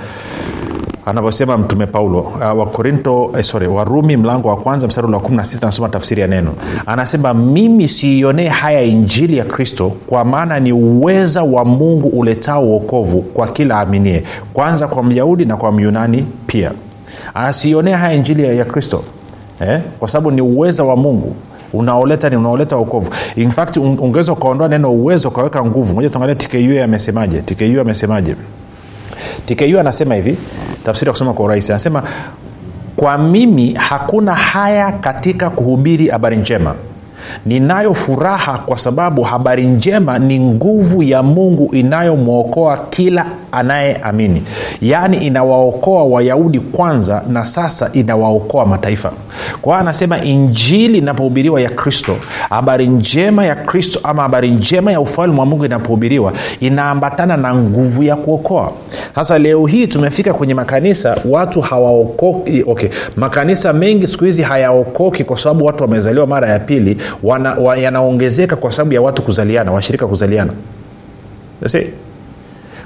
anavyosema 1.06 1.58
mtume 1.58 1.86
paulo 1.86 2.20
uh, 2.20 2.40
wakorinto 2.40 3.30
eh, 3.38 3.44
sorry 3.44 3.66
warumi 3.66 4.16
mlango 4.16 4.48
wa 4.48 4.56
kwanza 4.56 4.86
mstari 4.86 5.06
wa 5.12 5.18
16 5.20 5.58
anasoma 5.62 5.88
tafsiri 5.88 6.20
ya 6.22 6.26
neno. 6.28 6.52
Anasema 6.86 7.34
mimi 7.34 7.88
siionee 7.88 8.48
haya 8.48 8.82
injili 8.82 9.36
ya 9.36 9.44
kristo 9.44 9.92
kwa 10.06 10.24
maana 10.24 10.60
ni 10.60 10.72
uweza 10.72 11.42
wa 11.42 11.64
mungu 11.64 12.08
uletao 12.08 12.64
uokovu 12.64 13.20
kwa 13.22 13.46
kila 13.48 13.80
aminie 13.80 14.22
kwanza 14.52 14.88
kwa 14.88 15.02
myahudi 15.02 15.44
na 15.44 15.56
kwa 15.56 15.72
myunani 15.72 16.26
pia. 16.46 16.72
Asionee 17.34 17.92
haya 17.92 18.14
injili 18.14 18.44
ya, 18.44 18.52
ya 18.54 18.64
kristo 18.64 19.02
eh? 19.60 19.80
kwa 19.98 20.08
sababu 20.08 20.30
ni 20.30 20.40
uweza 20.40 20.84
wa 20.84 20.96
mungu 20.96 21.36
unaoleta 21.78 22.30
ni 22.30 22.36
unaoleta 22.36 22.76
wokovu. 22.76 23.10
In 23.36 23.50
fact 23.50 23.76
ungeweza 23.76 24.32
ukaondoa 24.32 24.68
neno 24.68 24.92
uwezo 24.92 25.28
ukaweka 25.28 25.64
nguvu. 25.64 25.94
Moja 25.94 26.10
tuangalia 26.10 26.34
tku 26.34 26.82
amesemaje. 26.84 27.40
Tku 27.42 27.80
amesemaje? 27.80 28.34
Tku 29.46 29.78
anasema 29.80 30.14
hivi 30.14 30.36
tafsiri 30.84 31.08
ya 31.08 31.12
kusoma 31.12 31.32
kwa 31.32 31.44
urahisi. 31.44 31.72
Anasema 31.72 32.02
kwa 32.96 33.18
mimi 33.18 33.72
hakuna 33.74 34.34
haya 34.34 34.92
katika 34.92 35.50
kuhubiri 35.50 36.08
habari 36.08 36.36
njema. 36.36 36.74
Ninayo 37.46 37.94
furaha 37.94 38.58
kwa 38.58 38.78
sababu 38.78 39.22
habari 39.22 39.66
njema 39.66 40.18
ni 40.18 40.40
nguvu 40.40 41.02
ya 41.02 41.22
mungu 41.22 41.74
inayomwokoa 41.74 42.76
kila 42.90 43.26
anayeamini 43.54 44.42
yaani 44.82 45.16
inawaokoa 45.16 46.04
wayahudi 46.04 46.60
kwanza 46.60 47.22
na 47.28 47.46
sasa 47.46 47.90
inawaokoa 47.92 48.66
mataifa 48.66 49.12
kwa 49.62 49.78
anasema 49.78 50.22
injili 50.24 50.98
inapohubiriwa 50.98 51.60
ya 51.60 51.70
kristo 51.70 52.16
habari 52.50 52.86
njema 52.86 53.44
ya 53.46 53.54
kristo 53.54 54.00
ama 54.02 54.22
habari 54.22 54.50
njema 54.50 54.92
ya 54.92 55.00
ufalme 55.00 55.40
wa 55.40 55.46
mungu 55.46 55.64
inapohubiriwa 55.64 56.32
inaambatana 56.60 57.36
na 57.36 57.54
nguvu 57.54 58.02
ya 58.02 58.16
kuokoa 58.16 58.72
sasa 59.14 59.38
leo 59.38 59.66
hii 59.66 59.86
tumefika 59.86 60.34
kwenye 60.34 60.54
makanisa 60.54 61.16
watu 61.24 61.60
hawaokoki 61.60 62.64
okay. 62.66 62.88
makanisa 63.16 63.72
mengi 63.72 64.06
siku 64.06 64.24
hizi 64.24 64.42
hayaokoki 64.42 65.24
kwa 65.24 65.36
sababu 65.36 65.64
watu 65.64 65.82
wamezaliwa 65.82 66.26
mara 66.26 66.48
ya 66.48 66.58
pili 66.58 66.96
wa, 67.22 67.76
yanaongezeka 67.78 68.56
kwa 68.56 68.72
sababu 68.72 68.94
ya 68.94 69.02
watu 69.02 69.22
kuzaliana 69.22 69.72
washirika 69.72 70.06
kuzaliana 70.06 70.52
See? 71.66 71.86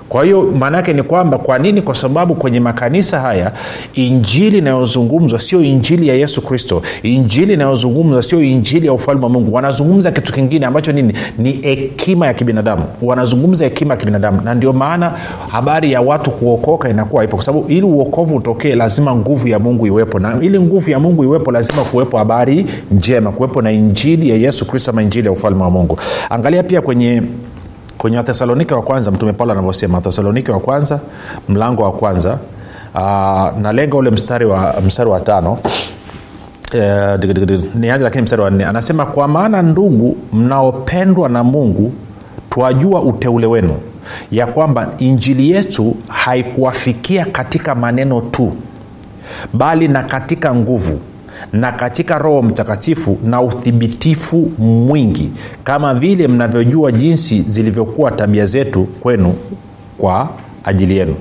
Kwa 0.08 0.24
hiyo 0.24 0.42
maana 0.58 0.76
yake 0.76 0.92
ni 0.92 1.02
kwamba 1.02 1.38
kwa 1.38 1.58
nini? 1.58 1.82
Kwa 1.82 1.94
sababu 1.94 2.34
kwenye 2.34 2.60
makanisa 2.60 3.20
haya 3.20 3.52
injili 3.94 4.58
inayozungumzwa 4.58 5.40
sio 5.40 5.62
injili 5.62 6.08
ya 6.08 6.14
yesu 6.14 6.42
kristo. 6.42 6.82
Injili 7.02 7.52
inayozungumzwa 7.54 8.22
sio 8.22 8.42
injili 8.42 8.86
ya 8.86 8.92
ufalme 8.92 9.22
wa 9.24 9.28
mungu. 9.30 9.54
Wanazungumza 9.54 10.10
kitu 10.10 10.32
kingine 10.32 10.66
ambacho 10.66 10.92
nini? 10.92 11.12
Ni 11.38 11.52
hekima 11.52 12.26
ya 12.26 12.34
kibinadamu. 12.34 12.84
Wanazungumza 13.02 13.64
hekima 13.64 13.94
ya 13.94 14.00
kibinadamu. 14.00 14.40
Na 14.44 14.54
ndio 14.54 14.72
maana 14.72 15.12
habari 15.50 15.92
ya 15.92 16.00
watu 16.00 16.30
kuokoka 16.30 16.88
inakuwa 16.88 17.24
ipo 17.24 17.36
kwa 17.36 17.44
sababu 17.44 17.68
ili 17.68 17.82
uokovu 17.82 18.36
utokee 18.36 18.74
lazima 18.74 19.14
nguvu 19.16 19.48
ya 19.48 19.58
mungu 19.58 19.86
iwepo. 19.86 20.18
Na 20.18 20.38
ili 20.40 20.60
nguvu 20.60 20.90
ya 20.90 21.00
mungu 21.00 21.24
iwepo 21.24 21.52
lazima 21.52 21.82
kuwepo 21.84 22.18
habari 22.18 22.66
njema 22.90 23.30
kuwepo 23.32 23.62
na 23.62 23.70
injili 23.72 24.30
ya 24.30 24.36
yesu 24.36 24.64
kristo 24.66 24.90
ama 24.90 25.02
injili 25.02 25.26
ya 25.26 25.32
ufalme 25.32 25.62
wa 25.62 25.70
mungu. 25.70 25.98
Angalia 26.30 26.62
pia 26.62 26.80
kwenye 26.80 27.22
kwenye 27.98 28.16
wathesalonike 28.16 28.74
wa 28.74 28.82
kwanza 28.82 29.10
mtume 29.10 29.32
paulo 29.32 29.52
anavyosema 29.52 29.94
wathesalonike 29.98 30.52
wa 30.52 30.60
kwanza 30.60 31.00
mlango 31.48 31.82
wa 31.82 31.92
kwanza 31.92 32.38
uh, 32.94 33.00
nalenga 33.62 33.96
ule 33.96 34.10
mstari 34.10 34.44
wa, 34.46 34.74
mstari 34.86 35.10
wa 35.10 35.20
tano 35.20 35.52
uh, 35.52 35.60
nianze 37.74 38.04
lakini 38.04 38.22
mstari 38.22 38.42
wa 38.42 38.50
nne. 38.50 38.64
Anasema 38.64 39.06
kwa 39.06 39.28
maana 39.28 39.62
ndugu 39.62 40.16
mnaopendwa 40.32 41.28
na 41.28 41.44
mungu 41.44 41.92
twajua 42.50 43.02
uteule 43.02 43.46
wenu 43.46 43.74
ya 44.30 44.46
kwamba 44.46 44.88
injili 44.98 45.50
yetu 45.50 45.96
haikuwafikia 46.08 47.24
katika 47.24 47.74
maneno 47.74 48.20
tu 48.20 48.52
bali 49.52 49.88
na 49.88 50.02
katika 50.02 50.54
nguvu 50.54 51.00
na 51.52 51.72
katika 51.72 52.18
roho 52.18 52.42
mtakatifu 52.42 53.18
na 53.24 53.42
uthibitifu 53.42 54.50
mwingi 54.58 55.30
kama 55.64 55.94
vile 55.94 56.28
mnavyojua 56.28 56.92
jinsi 56.92 57.42
zilivyokuwa 57.42 58.10
tabia 58.10 58.46
zetu 58.46 58.84
kwenu 58.84 59.34
kwa 59.98 60.28
ajili 60.64 60.96
yenu 60.96 61.14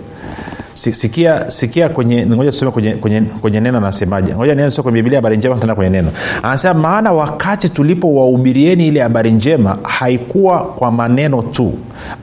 sikia 0.77 1.51
sikia 1.51 1.89
kwenye 1.89 2.25
ngoja 2.25 2.51
tusome 2.51 2.71
kwenye, 2.71 2.91
kwenye, 2.91 3.21
kwenye 3.21 3.59
neno 3.59 3.77
anasemaje. 3.77 4.35
Ngoja 4.35 4.55
nianze 4.55 4.81
kwenye 4.81 4.95
biblia 5.01 5.17
habari 5.17 5.37
njema 5.37 5.55
tena 5.55 5.75
kwenye 5.75 5.89
neno. 5.91 6.09
Anasema 6.43 6.73
maana 6.73 7.13
wakati 7.13 7.69
tulipowahubirieni 7.69 8.87
ile 8.87 9.01
habari 9.01 9.31
njema 9.31 9.77
haikuwa 9.83 10.59
kwa 10.59 10.91
maneno 10.91 11.41
tu 11.41 11.73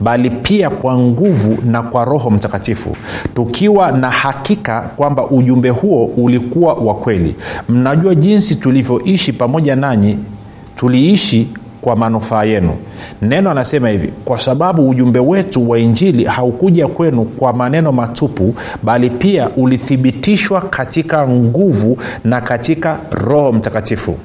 bali 0.01 0.29
pia 0.29 0.69
kwa 0.69 0.97
nguvu 0.97 1.57
na 1.65 1.81
kwa 1.83 2.05
roho 2.05 2.29
mtakatifu 2.29 2.95
tukiwa 3.35 3.91
na 3.91 4.09
hakika 4.09 4.81
kwamba 4.81 5.27
ujumbe 5.27 5.69
huo 5.69 6.05
ulikuwa 6.05 6.73
wa 6.73 6.95
kweli. 6.95 7.35
Mnajua 7.69 8.15
jinsi 8.15 8.55
tulivyoishi 8.55 9.33
pamoja 9.33 9.75
nanyi 9.75 10.17
tuliishi 10.75 11.47
kwa 11.85 11.95
manufaa 11.95 12.43
yenu. 12.43 12.73
Neno 13.21 13.51
anasema 13.51 13.89
hivi 13.89 14.09
kwa 14.25 14.39
sababu 14.39 14.89
ujumbe 14.89 15.19
wetu 15.19 15.69
wa 15.69 15.79
injili 15.79 16.23
haukuja 16.23 16.87
kwenu 16.87 17.23
kwa 17.25 17.53
maneno 17.53 17.91
matupu 17.91 18.55
bali 18.83 19.09
pia 19.09 19.49
ulithibitishwa 19.49 20.61
katika 20.61 21.27
nguvu 21.27 21.97
na 22.23 22.41
katika 22.41 22.97
roho 23.11 23.51
mtakatifu. 23.53 24.15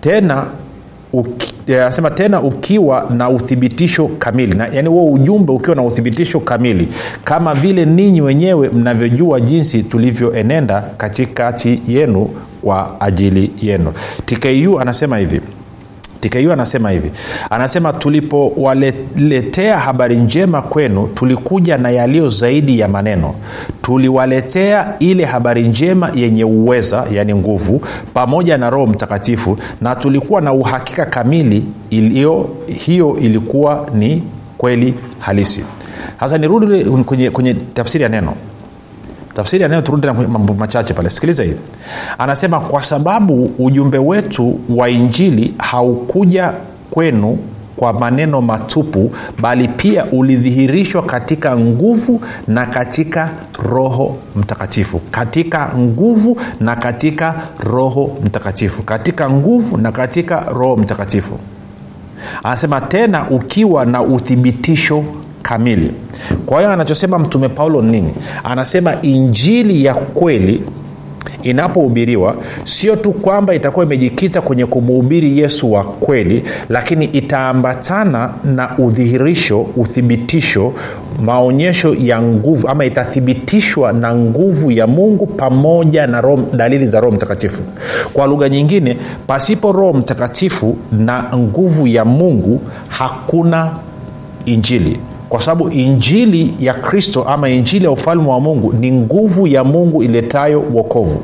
Tena 0.00 0.44
uki- 1.12 1.54
eh, 1.66 1.90
tena 2.14 2.40
ukiwa 2.42 3.06
na 3.16 3.30
uthibitisho 3.30 4.08
kamili. 4.18 4.54
Na, 4.54 4.66
yani 4.72 4.88
huo 4.88 5.12
ujumbe 5.12 5.52
ukiwa 5.52 5.76
na 5.76 5.82
uthibitisho 5.82 6.40
kamili 6.40 6.88
kama 7.24 7.54
vile 7.54 7.84
ninyi 7.84 8.20
wenyewe 8.20 8.68
mnavyojua 8.68 9.40
jinsi 9.40 9.82
tulivyoenenda 9.82 10.84
katikati 10.96 11.82
yenu 11.88 12.30
kwa 12.62 13.00
ajili 13.00 13.52
yenu. 13.62 13.92
Tku 14.26 14.80
anasema 14.80 15.18
hivi 15.18 15.40
tku 16.30 16.52
anasema 16.52 16.90
hivi. 16.90 17.10
Anasema 17.50 17.92
tulipowaletea 17.92 19.78
habari 19.78 20.16
njema 20.16 20.62
kwenu 20.62 21.06
tulikuja 21.06 21.78
na 21.78 21.90
yaliyo 21.90 22.28
zaidi 22.30 22.78
ya 22.78 22.88
maneno. 22.88 23.34
Tuliwaletea 23.82 24.94
ile 24.98 25.24
habari 25.24 25.68
njema 25.68 26.10
yenye 26.14 26.44
uweza 26.44 27.04
yani 27.12 27.34
nguvu 27.34 27.82
pamoja 28.14 28.58
na 28.58 28.70
roho 28.70 28.86
mtakatifu 28.86 29.58
na 29.80 29.94
tulikuwa 29.94 30.40
na 30.40 30.52
uhakika 30.52 31.04
kamili 31.06 31.64
ilio, 31.90 32.48
hiyo 32.66 33.16
ilikuwa 33.20 33.86
ni 33.94 34.22
kweli 34.58 34.94
halisi. 35.18 35.64
Sasa 36.20 36.38
nirudi 36.38 36.84
kwenye, 36.84 37.30
kwenye 37.30 37.54
tafsiri 37.54 38.02
ya 38.04 38.08
neno 38.10 38.34
tafsiri 39.34 39.62
ya 39.62 39.68
neno 39.68 39.82
turudi 39.82 40.06
tena 40.06 40.28
mambo 40.28 40.54
machache 40.54 40.94
pale. 40.94 41.10
Sikiliza 41.10 41.42
hii 41.44 41.54
anasema 42.18 42.60
kwa 42.60 42.82
sababu 42.82 43.50
ujumbe 43.58 43.98
wetu 43.98 44.60
wa 44.68 44.90
injili 44.90 45.54
haukuja 45.58 46.52
kwenu 46.90 47.38
kwa 47.76 47.92
maneno 47.92 48.40
matupu 48.40 49.12
bali 49.40 49.68
pia 49.68 50.04
ulidhihirishwa 50.04 51.02
katika 51.02 51.56
nguvu 51.58 52.20
na 52.48 52.66
katika 52.66 53.30
roho 53.62 54.16
mtakatifu. 54.36 54.98
Katika 55.10 55.70
nguvu 55.78 56.40
na 56.60 56.76
katika 56.76 57.34
roho 57.60 58.16
mtakatifu. 58.24 58.82
Katika 58.82 59.30
nguvu 59.30 59.76
na 59.76 59.92
katika 59.92 60.40
roho 60.40 60.76
mtakatifu. 60.76 61.38
Anasema 62.42 62.80
tena 62.80 63.30
ukiwa 63.30 63.86
na 63.86 64.02
uthibitisho 64.02 65.04
kamili 65.42 65.92
kwa 66.46 66.58
hiyo 66.58 66.72
anachosema 66.72 67.18
mtume 67.18 67.48
paulo 67.48 67.82
ni 67.82 67.92
nini? 67.92 68.14
Anasema 68.44 69.02
injili 69.02 69.84
ya 69.84 69.94
kweli 69.94 70.62
inapohubiriwa 71.42 72.36
sio 72.64 72.96
tu 72.96 73.12
kwamba 73.12 73.54
itakuwa 73.54 73.84
imejikita 73.86 74.40
kwenye 74.40 74.66
kumuhubiri 74.66 75.38
yesu 75.38 75.72
wa 75.72 75.84
kweli 75.84 76.42
lakini 76.68 77.04
itaambatana 77.04 78.30
na 78.44 78.78
udhihirisho 78.78 79.60
uthibitisho 79.76 80.72
maonyesho 81.22 81.94
ya 81.94 82.22
nguvu 82.22 82.68
ama 82.68 82.84
itathibitishwa 82.84 83.92
na 83.92 84.14
nguvu 84.16 84.70
ya 84.70 84.86
mungu 84.86 85.26
pamoja 85.26 86.06
na 86.06 86.20
roho, 86.20 86.42
dalili 86.52 86.86
za 86.86 87.00
roho 87.00 87.14
mtakatifu. 87.14 87.62
Kwa 88.12 88.26
lugha 88.26 88.48
nyingine 88.48 88.96
pasipo 89.26 89.72
roho 89.72 89.92
mtakatifu 89.92 90.76
na 90.92 91.24
nguvu 91.36 91.86
ya 91.86 92.04
mungu 92.04 92.60
hakuna 92.88 93.70
injili 94.44 94.98
kwa 95.34 95.42
sababu 95.42 95.68
injili 95.70 96.54
ya 96.58 96.74
kristo 96.74 97.22
ama 97.22 97.48
injili 97.48 97.84
ya 97.84 97.90
ufalme 97.90 98.28
wa 98.28 98.40
mungu 98.40 98.72
ni 98.72 98.92
nguvu 98.92 99.46
ya 99.46 99.64
mungu 99.64 100.02
iletayo 100.02 100.64
wokovu. 100.74 101.20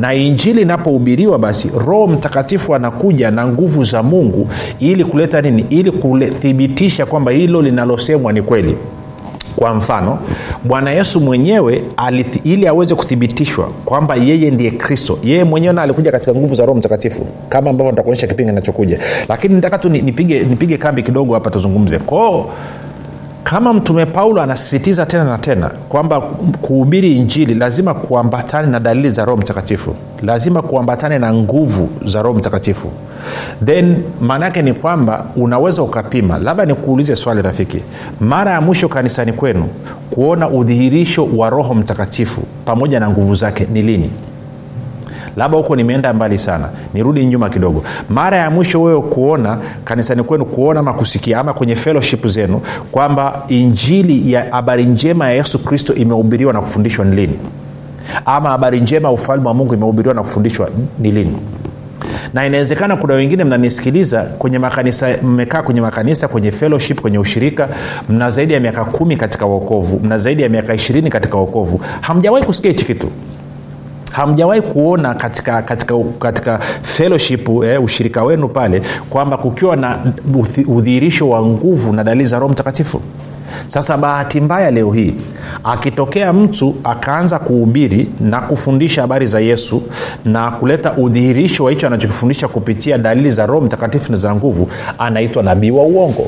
Na 0.00 0.14
injili 0.14 0.62
inapohubiriwa 0.62 1.38
basi 1.38 1.70
roho 1.86 2.06
mtakatifu 2.06 2.74
anakuja 2.74 3.30
na 3.30 3.46
nguvu 3.46 3.84
za 3.84 4.02
mungu 4.02 4.48
ili 4.80 5.04
kuleta 5.04 5.40
nini? 5.42 5.66
Ili 5.70 5.90
kuthibitisha 5.90 7.06
kwamba 7.06 7.30
hilo 7.32 7.62
linalosemwa 7.62 8.32
ni 8.32 8.42
kweli. 8.42 8.76
Kwa 9.56 9.74
mfano 9.74 10.18
bwana 10.64 10.90
yesu 10.90 11.20
mwenyewe 11.20 11.82
alithi, 11.96 12.40
ili 12.44 12.66
aweze 12.66 12.94
kuthibitishwa 12.94 13.68
kwamba 13.84 14.14
yeye 14.14 14.50
ndiye 14.50 14.70
kristo. 14.70 15.18
Yeye 15.24 15.44
mwenyewe 15.44 15.72
na 15.74 15.82
alikuja 15.82 16.12
katika 16.12 16.34
nguvu 16.34 16.54
za 16.54 16.66
roho 16.66 16.78
mtakatifu 16.78 17.26
kama 17.48 17.70
ambavyo 17.70 17.90
nitakuonyesha 17.92 18.26
kipindi 18.26 18.52
kinachokuja. 18.52 18.98
Lakini 19.28 19.54
nataka 19.54 19.78
tu 19.78 19.88
nipige, 19.88 20.40
nipige 20.44 20.76
kambi 20.76 21.02
kidogo 21.02 21.34
hapa 21.34 21.50
tuzungumze. 21.50 21.98
Kwao 21.98 22.50
kama 23.50 23.72
mtume 23.72 24.06
paulo 24.06 24.42
anasisitiza 24.42 25.06
tena 25.06 25.24
na 25.24 25.38
tena 25.38 25.70
kwamba 25.88 26.20
kuhubiri 26.60 27.16
injili 27.16 27.54
lazima 27.54 27.94
kuambatane 27.94 28.68
na 28.68 28.80
dalili 28.80 29.10
za 29.10 29.24
roho 29.24 29.36
mtakatifu 29.40 29.94
lazima 30.22 30.62
kuambatane 30.62 31.18
na 31.18 31.34
nguvu 31.34 31.88
za 32.04 32.22
roho 32.22 32.38
mtakatifu 32.38 32.90
then 33.64 33.96
maana 34.20 34.44
yake 34.44 34.62
ni 34.62 34.72
kwamba 34.72 35.24
unaweza 35.36 35.82
ukapima. 35.82 36.38
Labda 36.38 36.64
nikuulize 36.64 37.16
swali 37.16 37.42
rafiki 37.42 37.80
mara 38.20 38.52
ya 38.52 38.60
mwisho 38.60 38.88
kanisani 38.88 39.32
kwenu 39.32 39.68
kuona 40.10 40.48
udhihirisho 40.48 41.28
wa 41.36 41.50
roho 41.50 41.74
mtakatifu 41.74 42.40
pamoja 42.64 43.00
na 43.00 43.10
nguvu 43.10 43.34
zake 43.34 43.66
ni 43.72 43.82
lini 43.82 44.10
labda 45.36 45.58
huko 45.58 45.76
nimeenda 45.76 46.12
mbali 46.12 46.38
sana. 46.38 46.68
Nirudi 46.94 47.26
nyuma 47.26 47.48
kidogo. 47.48 47.84
Mara 48.08 48.36
ya 48.36 48.50
mwisho 48.50 48.82
wewe 48.82 49.02
kuona 49.02 49.58
kanisani 49.84 50.22
kwenu 50.22 50.44
kuona 50.44 50.80
ama 50.80 50.92
kusikia 50.92 51.38
ama 51.38 51.52
kwenye 51.54 51.76
fellowship 51.76 52.26
zenu 52.26 52.60
kwamba 52.92 53.42
injili 53.48 54.32
ya 54.32 54.46
habari 54.50 54.84
njema 54.84 55.28
ya 55.28 55.34
yesu 55.34 55.58
kristo 55.64 55.94
imehubiriwa 55.94 56.52
na 56.52 56.60
kufundishwa 56.60 57.04
ni 57.04 57.16
lini? 57.16 57.38
Ama 58.26 58.48
habari 58.50 58.80
njema 58.80 59.08
ya 59.08 59.14
ufalme 59.14 59.48
wa 59.48 59.54
mungu 59.54 59.74
imehubiriwa 59.74 60.14
na 60.14 60.22
kufundishwa 60.22 60.68
ni 60.98 61.10
lini? 61.10 61.36
Na 62.34 62.46
inawezekana 62.46 62.96
kuna 62.96 63.14
wengine 63.14 63.44
mnanisikiliza 63.44 64.22
kwenye 64.22 64.58
makanisa 64.58 65.08
mmekaa 65.22 65.62
kwenye 65.62 65.80
makanisa 65.80 66.28
kwenye 66.28 66.52
fellowship 66.52 67.00
kwenye 67.00 67.18
ushirika 67.18 67.68
mna 68.08 68.30
zaidi 68.30 68.52
ya 68.52 68.60
miaka 68.60 68.84
kumi 68.84 69.16
katika 69.16 69.46
uokovu 69.46 70.00
mna 70.04 70.18
zaidi 70.18 70.42
ya 70.42 70.48
miaka 70.48 70.74
ishirini 70.74 71.10
katika 71.10 71.36
uokovu 71.38 71.80
hamjawahi 72.00 72.44
kusikia 72.46 72.70
hichi 72.70 72.84
kitu 72.84 73.08
hamjawahi 74.10 74.60
kuona 74.62 75.14
katika 75.14 75.62
katika 75.62 75.94
katika 76.18 76.58
fellowship 76.82 77.48
eh, 77.64 77.82
ushirika 77.84 78.24
wenu 78.24 78.48
pale 78.48 78.82
kwamba 79.10 79.36
kukiwa 79.36 79.76
na 79.76 79.98
udhihirisho 80.66 81.28
wa 81.28 81.46
nguvu 81.46 81.92
na 81.92 82.04
dalili 82.04 82.26
za 82.26 82.38
roho 82.38 82.52
mtakatifu? 82.52 83.00
Sasa 83.66 83.96
bahati 83.96 84.40
mbaya 84.40 84.70
leo 84.70 84.92
hii 84.92 85.14
akitokea 85.64 86.32
mtu 86.32 86.74
akaanza 86.84 87.38
kuhubiri 87.38 88.08
na 88.20 88.40
kufundisha 88.40 89.00
habari 89.00 89.26
za 89.26 89.40
yesu 89.40 89.82
na 90.24 90.50
kuleta 90.50 90.92
udhihirisho 90.92 91.64
wa 91.64 91.70
hicho 91.70 91.86
anachokifundisha 91.86 92.48
kupitia 92.48 92.98
dalili 92.98 93.30
za 93.30 93.46
roho 93.46 93.60
mtakatifu 93.60 94.12
na 94.12 94.18
za 94.18 94.34
nguvu 94.34 94.68
anaitwa 94.98 95.42
nabii 95.42 95.70
wa 95.70 95.82
uongo 95.82 96.26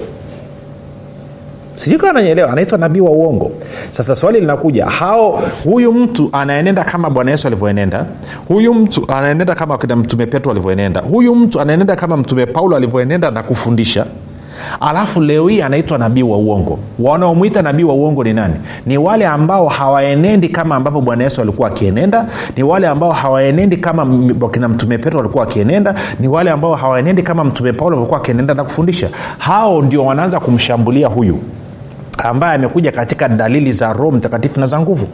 sijui 1.82 1.98
kama 1.98 2.12
nanyelewa 2.12 2.50
anaitwa 2.52 2.78
nabii 2.78 3.00
wa 3.00 3.10
uongo. 3.10 3.50
Sasa 3.90 4.14
swali 4.14 4.40
linakuja 4.40 4.86
hao 4.86 5.42
huyu 5.64 5.92
mtu 5.92 6.28
anaenenda 6.32 6.84
kama 6.84 7.10
bwana 7.10 7.30
yesu 7.30 7.46
alivyoenenda? 7.46 8.06
Huyu 8.48 8.74
mtu 8.74 9.04
anaenenda 9.08 9.54
kama 9.54 9.78
kina 9.78 9.96
mtume 9.96 10.26
petro 10.26 10.50
alivyoenenda? 10.52 11.00
Huyu 11.00 11.34
mtu 11.34 11.60
anaenenda 11.60 11.96
kama 11.96 12.16
mtume 12.16 12.46
paulo 12.46 12.76
alivyoenenda 12.76 13.30
na 13.30 13.42
kufundisha? 13.42 14.06
Alafu 14.80 15.20
leo 15.20 15.48
hii 15.48 15.62
anaitwa 15.62 15.98
nabii 15.98 16.22
wa 16.22 16.36
uongo. 16.36 16.78
Wanaomwita 16.98 17.62
nabii 17.62 17.82
wa 17.82 17.94
uongo 17.94 18.24
ni 18.24 18.32
nani? 18.32 18.54
Ni 18.86 18.98
wale 18.98 19.26
ambao 19.26 19.68
hawaenendi 19.68 20.48
kama 20.48 20.76
ambavyo 20.76 21.00
bwana 21.00 21.24
yesu 21.24 21.40
alikuwa 21.42 21.68
akienenda 21.68 22.26
ni 22.56 22.62
wale 22.62 22.88
ambao 22.88 23.12
hawaenendi 23.12 23.76
kama 23.76 24.06
kina 24.52 24.68
mtume 24.68 24.98
petro 24.98 25.20
alikuwa 25.20 25.44
akienenda 25.44 25.94
ni 26.20 26.28
wale 26.28 26.50
ambao 26.50 26.74
hawaenendi 26.74 27.22
kama 27.22 27.44
mtume 27.44 27.72
paulo 27.72 27.96
alikuwa 27.98 28.20
akienenda 28.20 28.54
na 28.54 28.64
kufundisha. 28.64 29.10
Hao 29.38 29.82
ndio 29.82 30.04
wanaanza 30.04 30.40
kumshambulia 30.40 31.08
huyu 31.08 31.38
ambaye 32.24 32.54
amekuja 32.54 32.92
katika 32.92 33.28
dalili 33.28 33.72
za 33.72 33.92
roho 33.92 34.12
mtakatifu 34.12 34.60
na 34.60 34.66
za 34.66 34.80
nguvu 34.80 35.08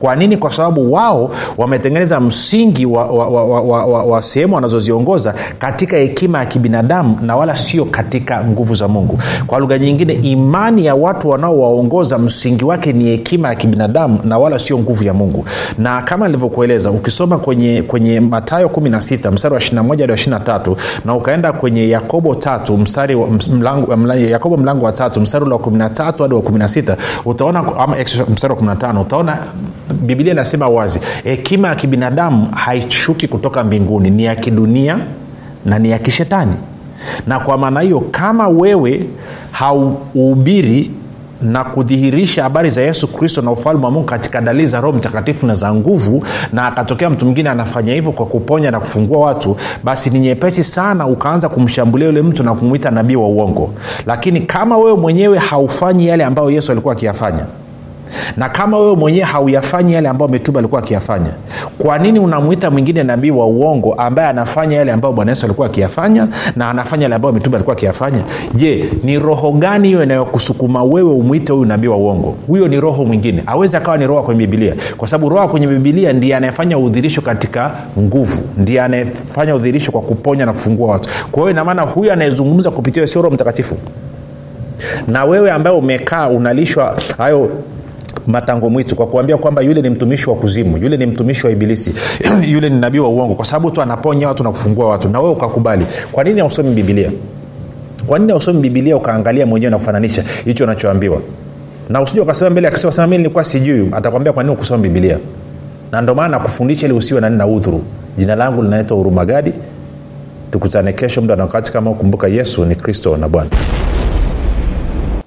kwa 0.00 0.16
nini? 0.16 0.36
Kwa 0.36 0.50
sababu 0.50 0.92
wao 0.92 1.30
wametengeneza 1.58 2.20
msingi 2.20 2.86
wa, 2.86 3.04
wa, 3.04 3.28
wa, 3.28 3.44
wa, 3.44 3.60
wa, 3.62 3.84
wa, 3.86 4.02
wa 4.04 4.22
sehemu 4.22 4.54
wanazoziongoza 4.54 5.34
katika 5.58 5.96
hekima 5.96 6.38
ya 6.38 6.46
kibinadamu 6.46 7.18
na 7.22 7.36
wala 7.36 7.56
sio 7.56 7.84
katika 7.84 8.44
nguvu 8.44 8.74
za 8.74 8.88
mungu. 8.88 9.18
Kwa 9.46 9.58
lugha 9.58 9.78
nyingine 9.78 10.12
imani 10.12 10.84
ya 10.86 10.94
watu 10.94 11.28
wanaowaongoza 11.28 12.18
msingi 12.18 12.64
wake 12.64 12.92
ni 12.92 13.04
hekima 13.04 13.48
ya 13.48 13.54
kibinadamu 13.54 14.18
na 14.24 14.38
wala 14.38 14.58
sio 14.58 14.78
nguvu 14.78 15.04
ya 15.04 15.14
mungu. 15.14 15.44
Na 15.78 16.02
kama 16.02 16.26
nilivyokueleza 16.26 16.90
ukisoma 16.90 17.38
kwenye 17.38 17.82
kwenye 17.82 18.20
matayo 18.20 18.66
16 18.68 19.32
mstari 19.32 19.54
wa 19.54 19.60
21 19.60 20.00
hadi 20.00 20.12
23 20.12 20.76
na 21.04 21.14
ukaenda 21.14 21.52
kwenye 21.52 21.88
yakobo 21.88 22.34
tatu 22.34 22.76
mstari 22.78 23.14
wa, 23.14 23.28
mlango, 23.52 23.96
mlango, 23.96 24.24
yakobo 24.24 24.56
mlango 24.56 24.84
wa 24.86 24.92
tatu 24.92 25.20
mstari 25.20 25.44
wa 25.44 25.58
13 25.58 26.22
hadi 26.22 26.34
wa 26.34 26.40
16 26.40 26.96
utaona 27.24 27.62
mstari 28.32 28.54
wa 28.54 28.60
15 28.60 29.00
utaona 29.00 29.38
bibilia 29.94 30.32
inasema 30.32 30.68
wazi 30.68 31.00
hekima 31.24 31.68
ya 31.68 31.74
kibinadamu 31.74 32.48
haishuki 32.54 33.28
kutoka 33.28 33.64
mbinguni 33.64 34.10
ni 34.10 34.24
ya 34.24 34.34
kidunia 34.34 34.98
na 35.64 35.78
ni 35.78 35.90
ya 35.90 35.98
kishetani. 35.98 36.54
Na 37.26 37.40
kwa 37.40 37.58
maana 37.58 37.80
hiyo 37.80 38.00
kama 38.00 38.48
wewe 38.48 39.06
hauhubiri 39.52 40.90
na 41.42 41.64
kudhihirisha 41.64 42.42
habari 42.42 42.70
za 42.70 42.80
yesu 42.82 43.08
kristo 43.08 43.42
na 43.42 43.50
ufalme 43.50 43.84
wa 43.84 43.90
mungu 43.90 44.06
katika 44.06 44.40
dalili 44.40 44.66
za 44.66 44.80
roho 44.80 44.98
mtakatifu 44.98 45.46
na 45.46 45.54
za 45.54 45.74
nguvu 45.74 46.24
na 46.52 46.66
akatokea 46.66 47.10
mtu 47.10 47.24
mwingine 47.24 47.50
anafanya 47.50 47.94
hivyo 47.94 48.12
kwa 48.12 48.26
kuponya 48.26 48.70
na 48.70 48.80
kufungua 48.80 49.18
watu 49.26 49.56
basi 49.84 50.10
ni 50.10 50.20
nyepesi 50.20 50.64
sana 50.64 51.06
ukaanza 51.06 51.48
kumshambulia 51.48 52.06
yule 52.06 52.22
mtu 52.22 52.42
na 52.42 52.54
kumwita 52.54 52.90
nabii 52.90 53.16
wa 53.16 53.28
uongo. 53.28 53.70
Lakini 54.06 54.40
kama 54.40 54.78
wewe 54.78 54.96
mwenyewe 54.96 55.38
haufanyi 55.38 56.06
yale 56.06 56.24
ambayo 56.24 56.50
yesu 56.50 56.72
alikuwa 56.72 56.94
akiyafanya 56.94 57.44
na 58.36 58.48
kama 58.48 58.78
wewe 58.78 58.96
mwenyewe 58.96 59.24
hauyafanyi 59.24 59.92
yale 59.92 60.08
ambayo 60.08 60.30
mitume 60.30 60.58
alikuwa 60.58 60.80
akiyafanya 60.82 61.30
kwa 61.78 61.98
nini 61.98 62.18
unamwita 62.18 62.70
mwingine 62.70 63.02
nabii 63.02 63.30
wa 63.30 63.46
uongo 63.46 63.94
ambaye 63.94 64.28
anafanya 64.28 64.76
yale 64.76 64.92
ambayo 64.92 65.14
bwana 65.14 65.30
yesu 65.32 65.46
alikuwa 65.46 65.66
akiyafanya 65.66 66.28
na 66.56 66.70
anafanya 66.70 67.02
yale 67.02 67.14
ambayo 67.14 67.34
mitume 67.34 67.56
alikuwa 67.56 67.76
akiyafanya? 67.76 68.18
Je 68.54 68.84
ni 69.02 69.18
roho 69.18 69.52
gani 69.52 69.88
hiyo 69.88 70.02
inayokusukuma 70.02 70.82
wewe 70.84 71.10
umwite 71.10 71.52
huyu 71.52 71.64
nabii 71.64 71.86
wa 71.88 71.96
uongo? 71.96 72.36
Huyo 72.46 72.68
ni 72.68 72.80
roho 72.80 73.04
mwingine. 73.04 73.42
Awezi 73.46 73.76
akawa 73.76 73.96
ni 73.98 74.06
roho 74.06 74.22
kwenye 74.22 74.46
bibilia 74.46 74.74
kwa 74.96 75.08
sababu 75.08 75.28
roho 75.28 75.48
kwenye 75.48 75.66
bibilia 75.66 76.12
ndiye 76.12 76.36
anayefanya 76.36 76.78
udhirisho 76.78 77.20
katika 77.20 77.70
nguvu 77.98 78.42
ndiye 78.58 78.80
anayefanya 78.82 79.54
udhirisho 79.54 79.92
kwa 79.92 80.00
kuponya 80.00 80.46
na 80.46 80.52
kufungua 80.52 80.90
watu. 80.90 81.08
Kwa 81.30 81.42
hiyo 81.42 81.50
inamaana 81.50 81.82
huyu 81.82 82.12
anayezungumza 82.12 82.70
kupitia 82.70 83.06
sio 83.06 83.22
roho 83.22 83.34
mtakatifu. 83.34 83.76
Na 85.08 85.24
wewe 85.24 85.50
ambaye 85.50 85.76
umekaa 85.76 86.28
unalishwa 86.28 86.96
hayo 87.18 87.50
matango 88.30 88.70
mwitu 88.70 88.96
kwa 88.96 89.06
kuambia 89.06 89.36
kwamba 89.36 89.62
yule 89.62 89.82
ni 89.82 89.90
mtumishi 89.90 90.30
wa 90.30 90.36
kuzimu 90.36 90.76
yule 90.78 90.96
ni 90.96 91.06
mtumishi 91.06 91.46
wa 91.46 91.52
ibilisi 91.52 91.94
yule 92.52 92.68
ni 92.70 92.80
nabii 92.80 92.98
wa 92.98 93.08
uongo 93.08 93.34
kwa 93.34 93.44
sababu 93.44 93.70
tu 93.70 93.82
anaponya 93.82 94.28
watu 94.28 94.44
na 94.44 94.50
kufungua 94.50 94.88
watu 94.88 95.08
na 95.08 95.20
wewe 95.20 95.32
ukakubali. 95.32 95.86
Kwa 96.12 96.24
nini 96.24 96.40
hausomi 96.40 96.70
bibilia 96.74 97.10
kwa 98.06 98.18
nini 98.18 98.30
hausomi 98.32 98.60
bibilia 98.60 98.96
ukaangalia 98.96 99.46
mwenyewe 99.46 99.70
na 99.70 99.78
kufananisha 99.78 100.24
hicho 100.44 100.64
unachoambiwa? 100.64 101.20
Na 101.88 102.02
usije 102.02 102.20
ukasema 102.20 102.50
mbele 102.50 102.68
akisema 102.68 103.06
mi 103.06 103.18
nilikuwa 103.18 103.44
sijui. 103.44 103.88
Atakwambia 103.92 104.32
kwa 104.32 104.42
nini 104.42 104.54
ukusoma 104.54 104.82
bibilia 104.82 105.18
na 105.92 106.00
ndio 106.00 106.14
maana 106.14 106.28
nakufundisha 106.28 106.86
ili 106.86 106.94
usiwe 106.94 107.20
nani 107.20 107.36
na 107.36 107.46
udhuru. 107.46 107.82
Jina 108.18 108.34
langu 108.36 108.62
linaitwa 108.62 108.96
hurumagadi. 108.96 109.52
Tukutane 110.50 110.92
kesho 110.92 111.20
muda 111.20 111.36
na 111.36 111.42
wakati 111.42 111.72
kama 111.72 111.94
kumbuka 111.94 112.28
yesu 112.28 112.64
ni 112.64 112.74
kristo 112.74 113.16
na 113.16 113.28
bwana 113.28 113.50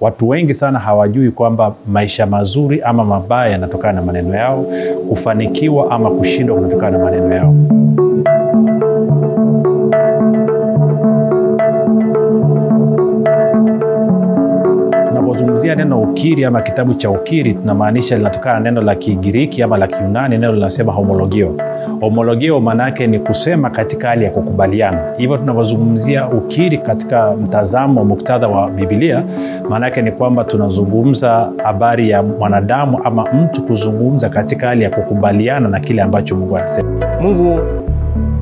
watu 0.04 0.28
wengi 0.28 0.54
sana 0.54 0.78
hawajui 0.78 1.30
kwamba 1.30 1.74
maisha 1.88 2.26
mazuri 2.26 2.82
ama 2.82 3.04
mabaya 3.04 3.52
yanatokana 3.52 3.92
na 3.92 4.02
maneno 4.02 4.34
yao 4.34 4.64
kufanikiwa 5.08 5.90
ama 5.90 6.10
kushindwa 6.10 6.56
kunatokana 6.56 6.98
na 6.98 7.04
maneno 7.04 7.34
yao 7.34 7.54
tunapozungumzia 15.74 15.76
neno 15.76 16.00
ukiri 16.02 16.44
ama 16.44 16.62
kitabu 16.62 16.94
cha 16.94 17.10
ukiri 17.10 17.54
tunamaanisha 17.54 18.16
linatokana 18.16 18.54
na 18.54 18.60
neno 18.60 18.82
la 18.82 18.94
kigiriki 18.94 19.62
ama 19.62 19.76
la 19.78 19.86
kiunani 19.86 20.38
neno 20.38 20.52
linasema 20.52 20.92
homologio. 20.92 21.56
Homologio 22.00 22.60
maanaake 22.60 23.06
ni 23.06 23.18
kusema 23.18 23.70
katika 23.70 24.08
hali 24.08 24.24
ya 24.24 24.30
kukubaliana. 24.30 24.98
Hivyo 25.18 25.36
tunavyozungumzia 25.36 26.28
ukiri 26.28 26.78
katika 26.78 27.32
mtazamo 27.36 28.04
muktadha 28.04 28.48
wa 28.48 28.70
bibilia 28.70 29.22
maanaake 29.70 30.02
ni 30.02 30.12
kwamba 30.12 30.44
tunazungumza 30.44 31.48
habari 31.64 32.10
ya 32.10 32.22
mwanadamu 32.22 33.00
ama 33.04 33.24
mtu 33.32 33.62
kuzungumza 33.62 34.28
katika 34.28 34.66
hali 34.68 34.82
ya 34.84 34.90
kukubaliana 34.90 35.68
na 35.68 35.80
kile 35.80 36.02
ambacho 36.02 36.36
mungu 36.36 36.56
anasema. 36.56 36.88
Mungu 37.20 37.60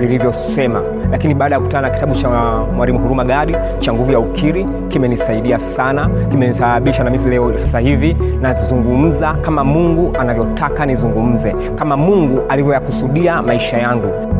lilivyosema 0.00 0.82
lakini 1.10 1.34
baada 1.34 1.54
ya 1.54 1.58
kukutana 1.60 1.88
na 1.88 1.94
kitabu 1.94 2.14
cha 2.14 2.28
mwalimu 2.76 2.98
huruma 2.98 3.24
gadi 3.24 3.56
cha 3.78 3.92
nguvu 3.92 4.12
ya 4.12 4.18
ukiri 4.18 4.66
kimenisaidia 4.88 5.58
sana 5.58 6.10
kimenisababisha 6.30 7.04
na 7.04 7.10
mimi 7.10 7.30
leo 7.30 7.58
sasa 7.58 7.78
hivi 7.78 8.16
nazungumza 8.40 9.32
kama 9.34 9.64
mungu 9.64 10.12
anavyotaka 10.18 10.86
nizungumze 10.86 11.54
kama 11.76 11.96
mungu 11.96 12.40
alivyoyakusudia 12.48 13.42
maisha 13.42 13.78
yangu 13.78 14.39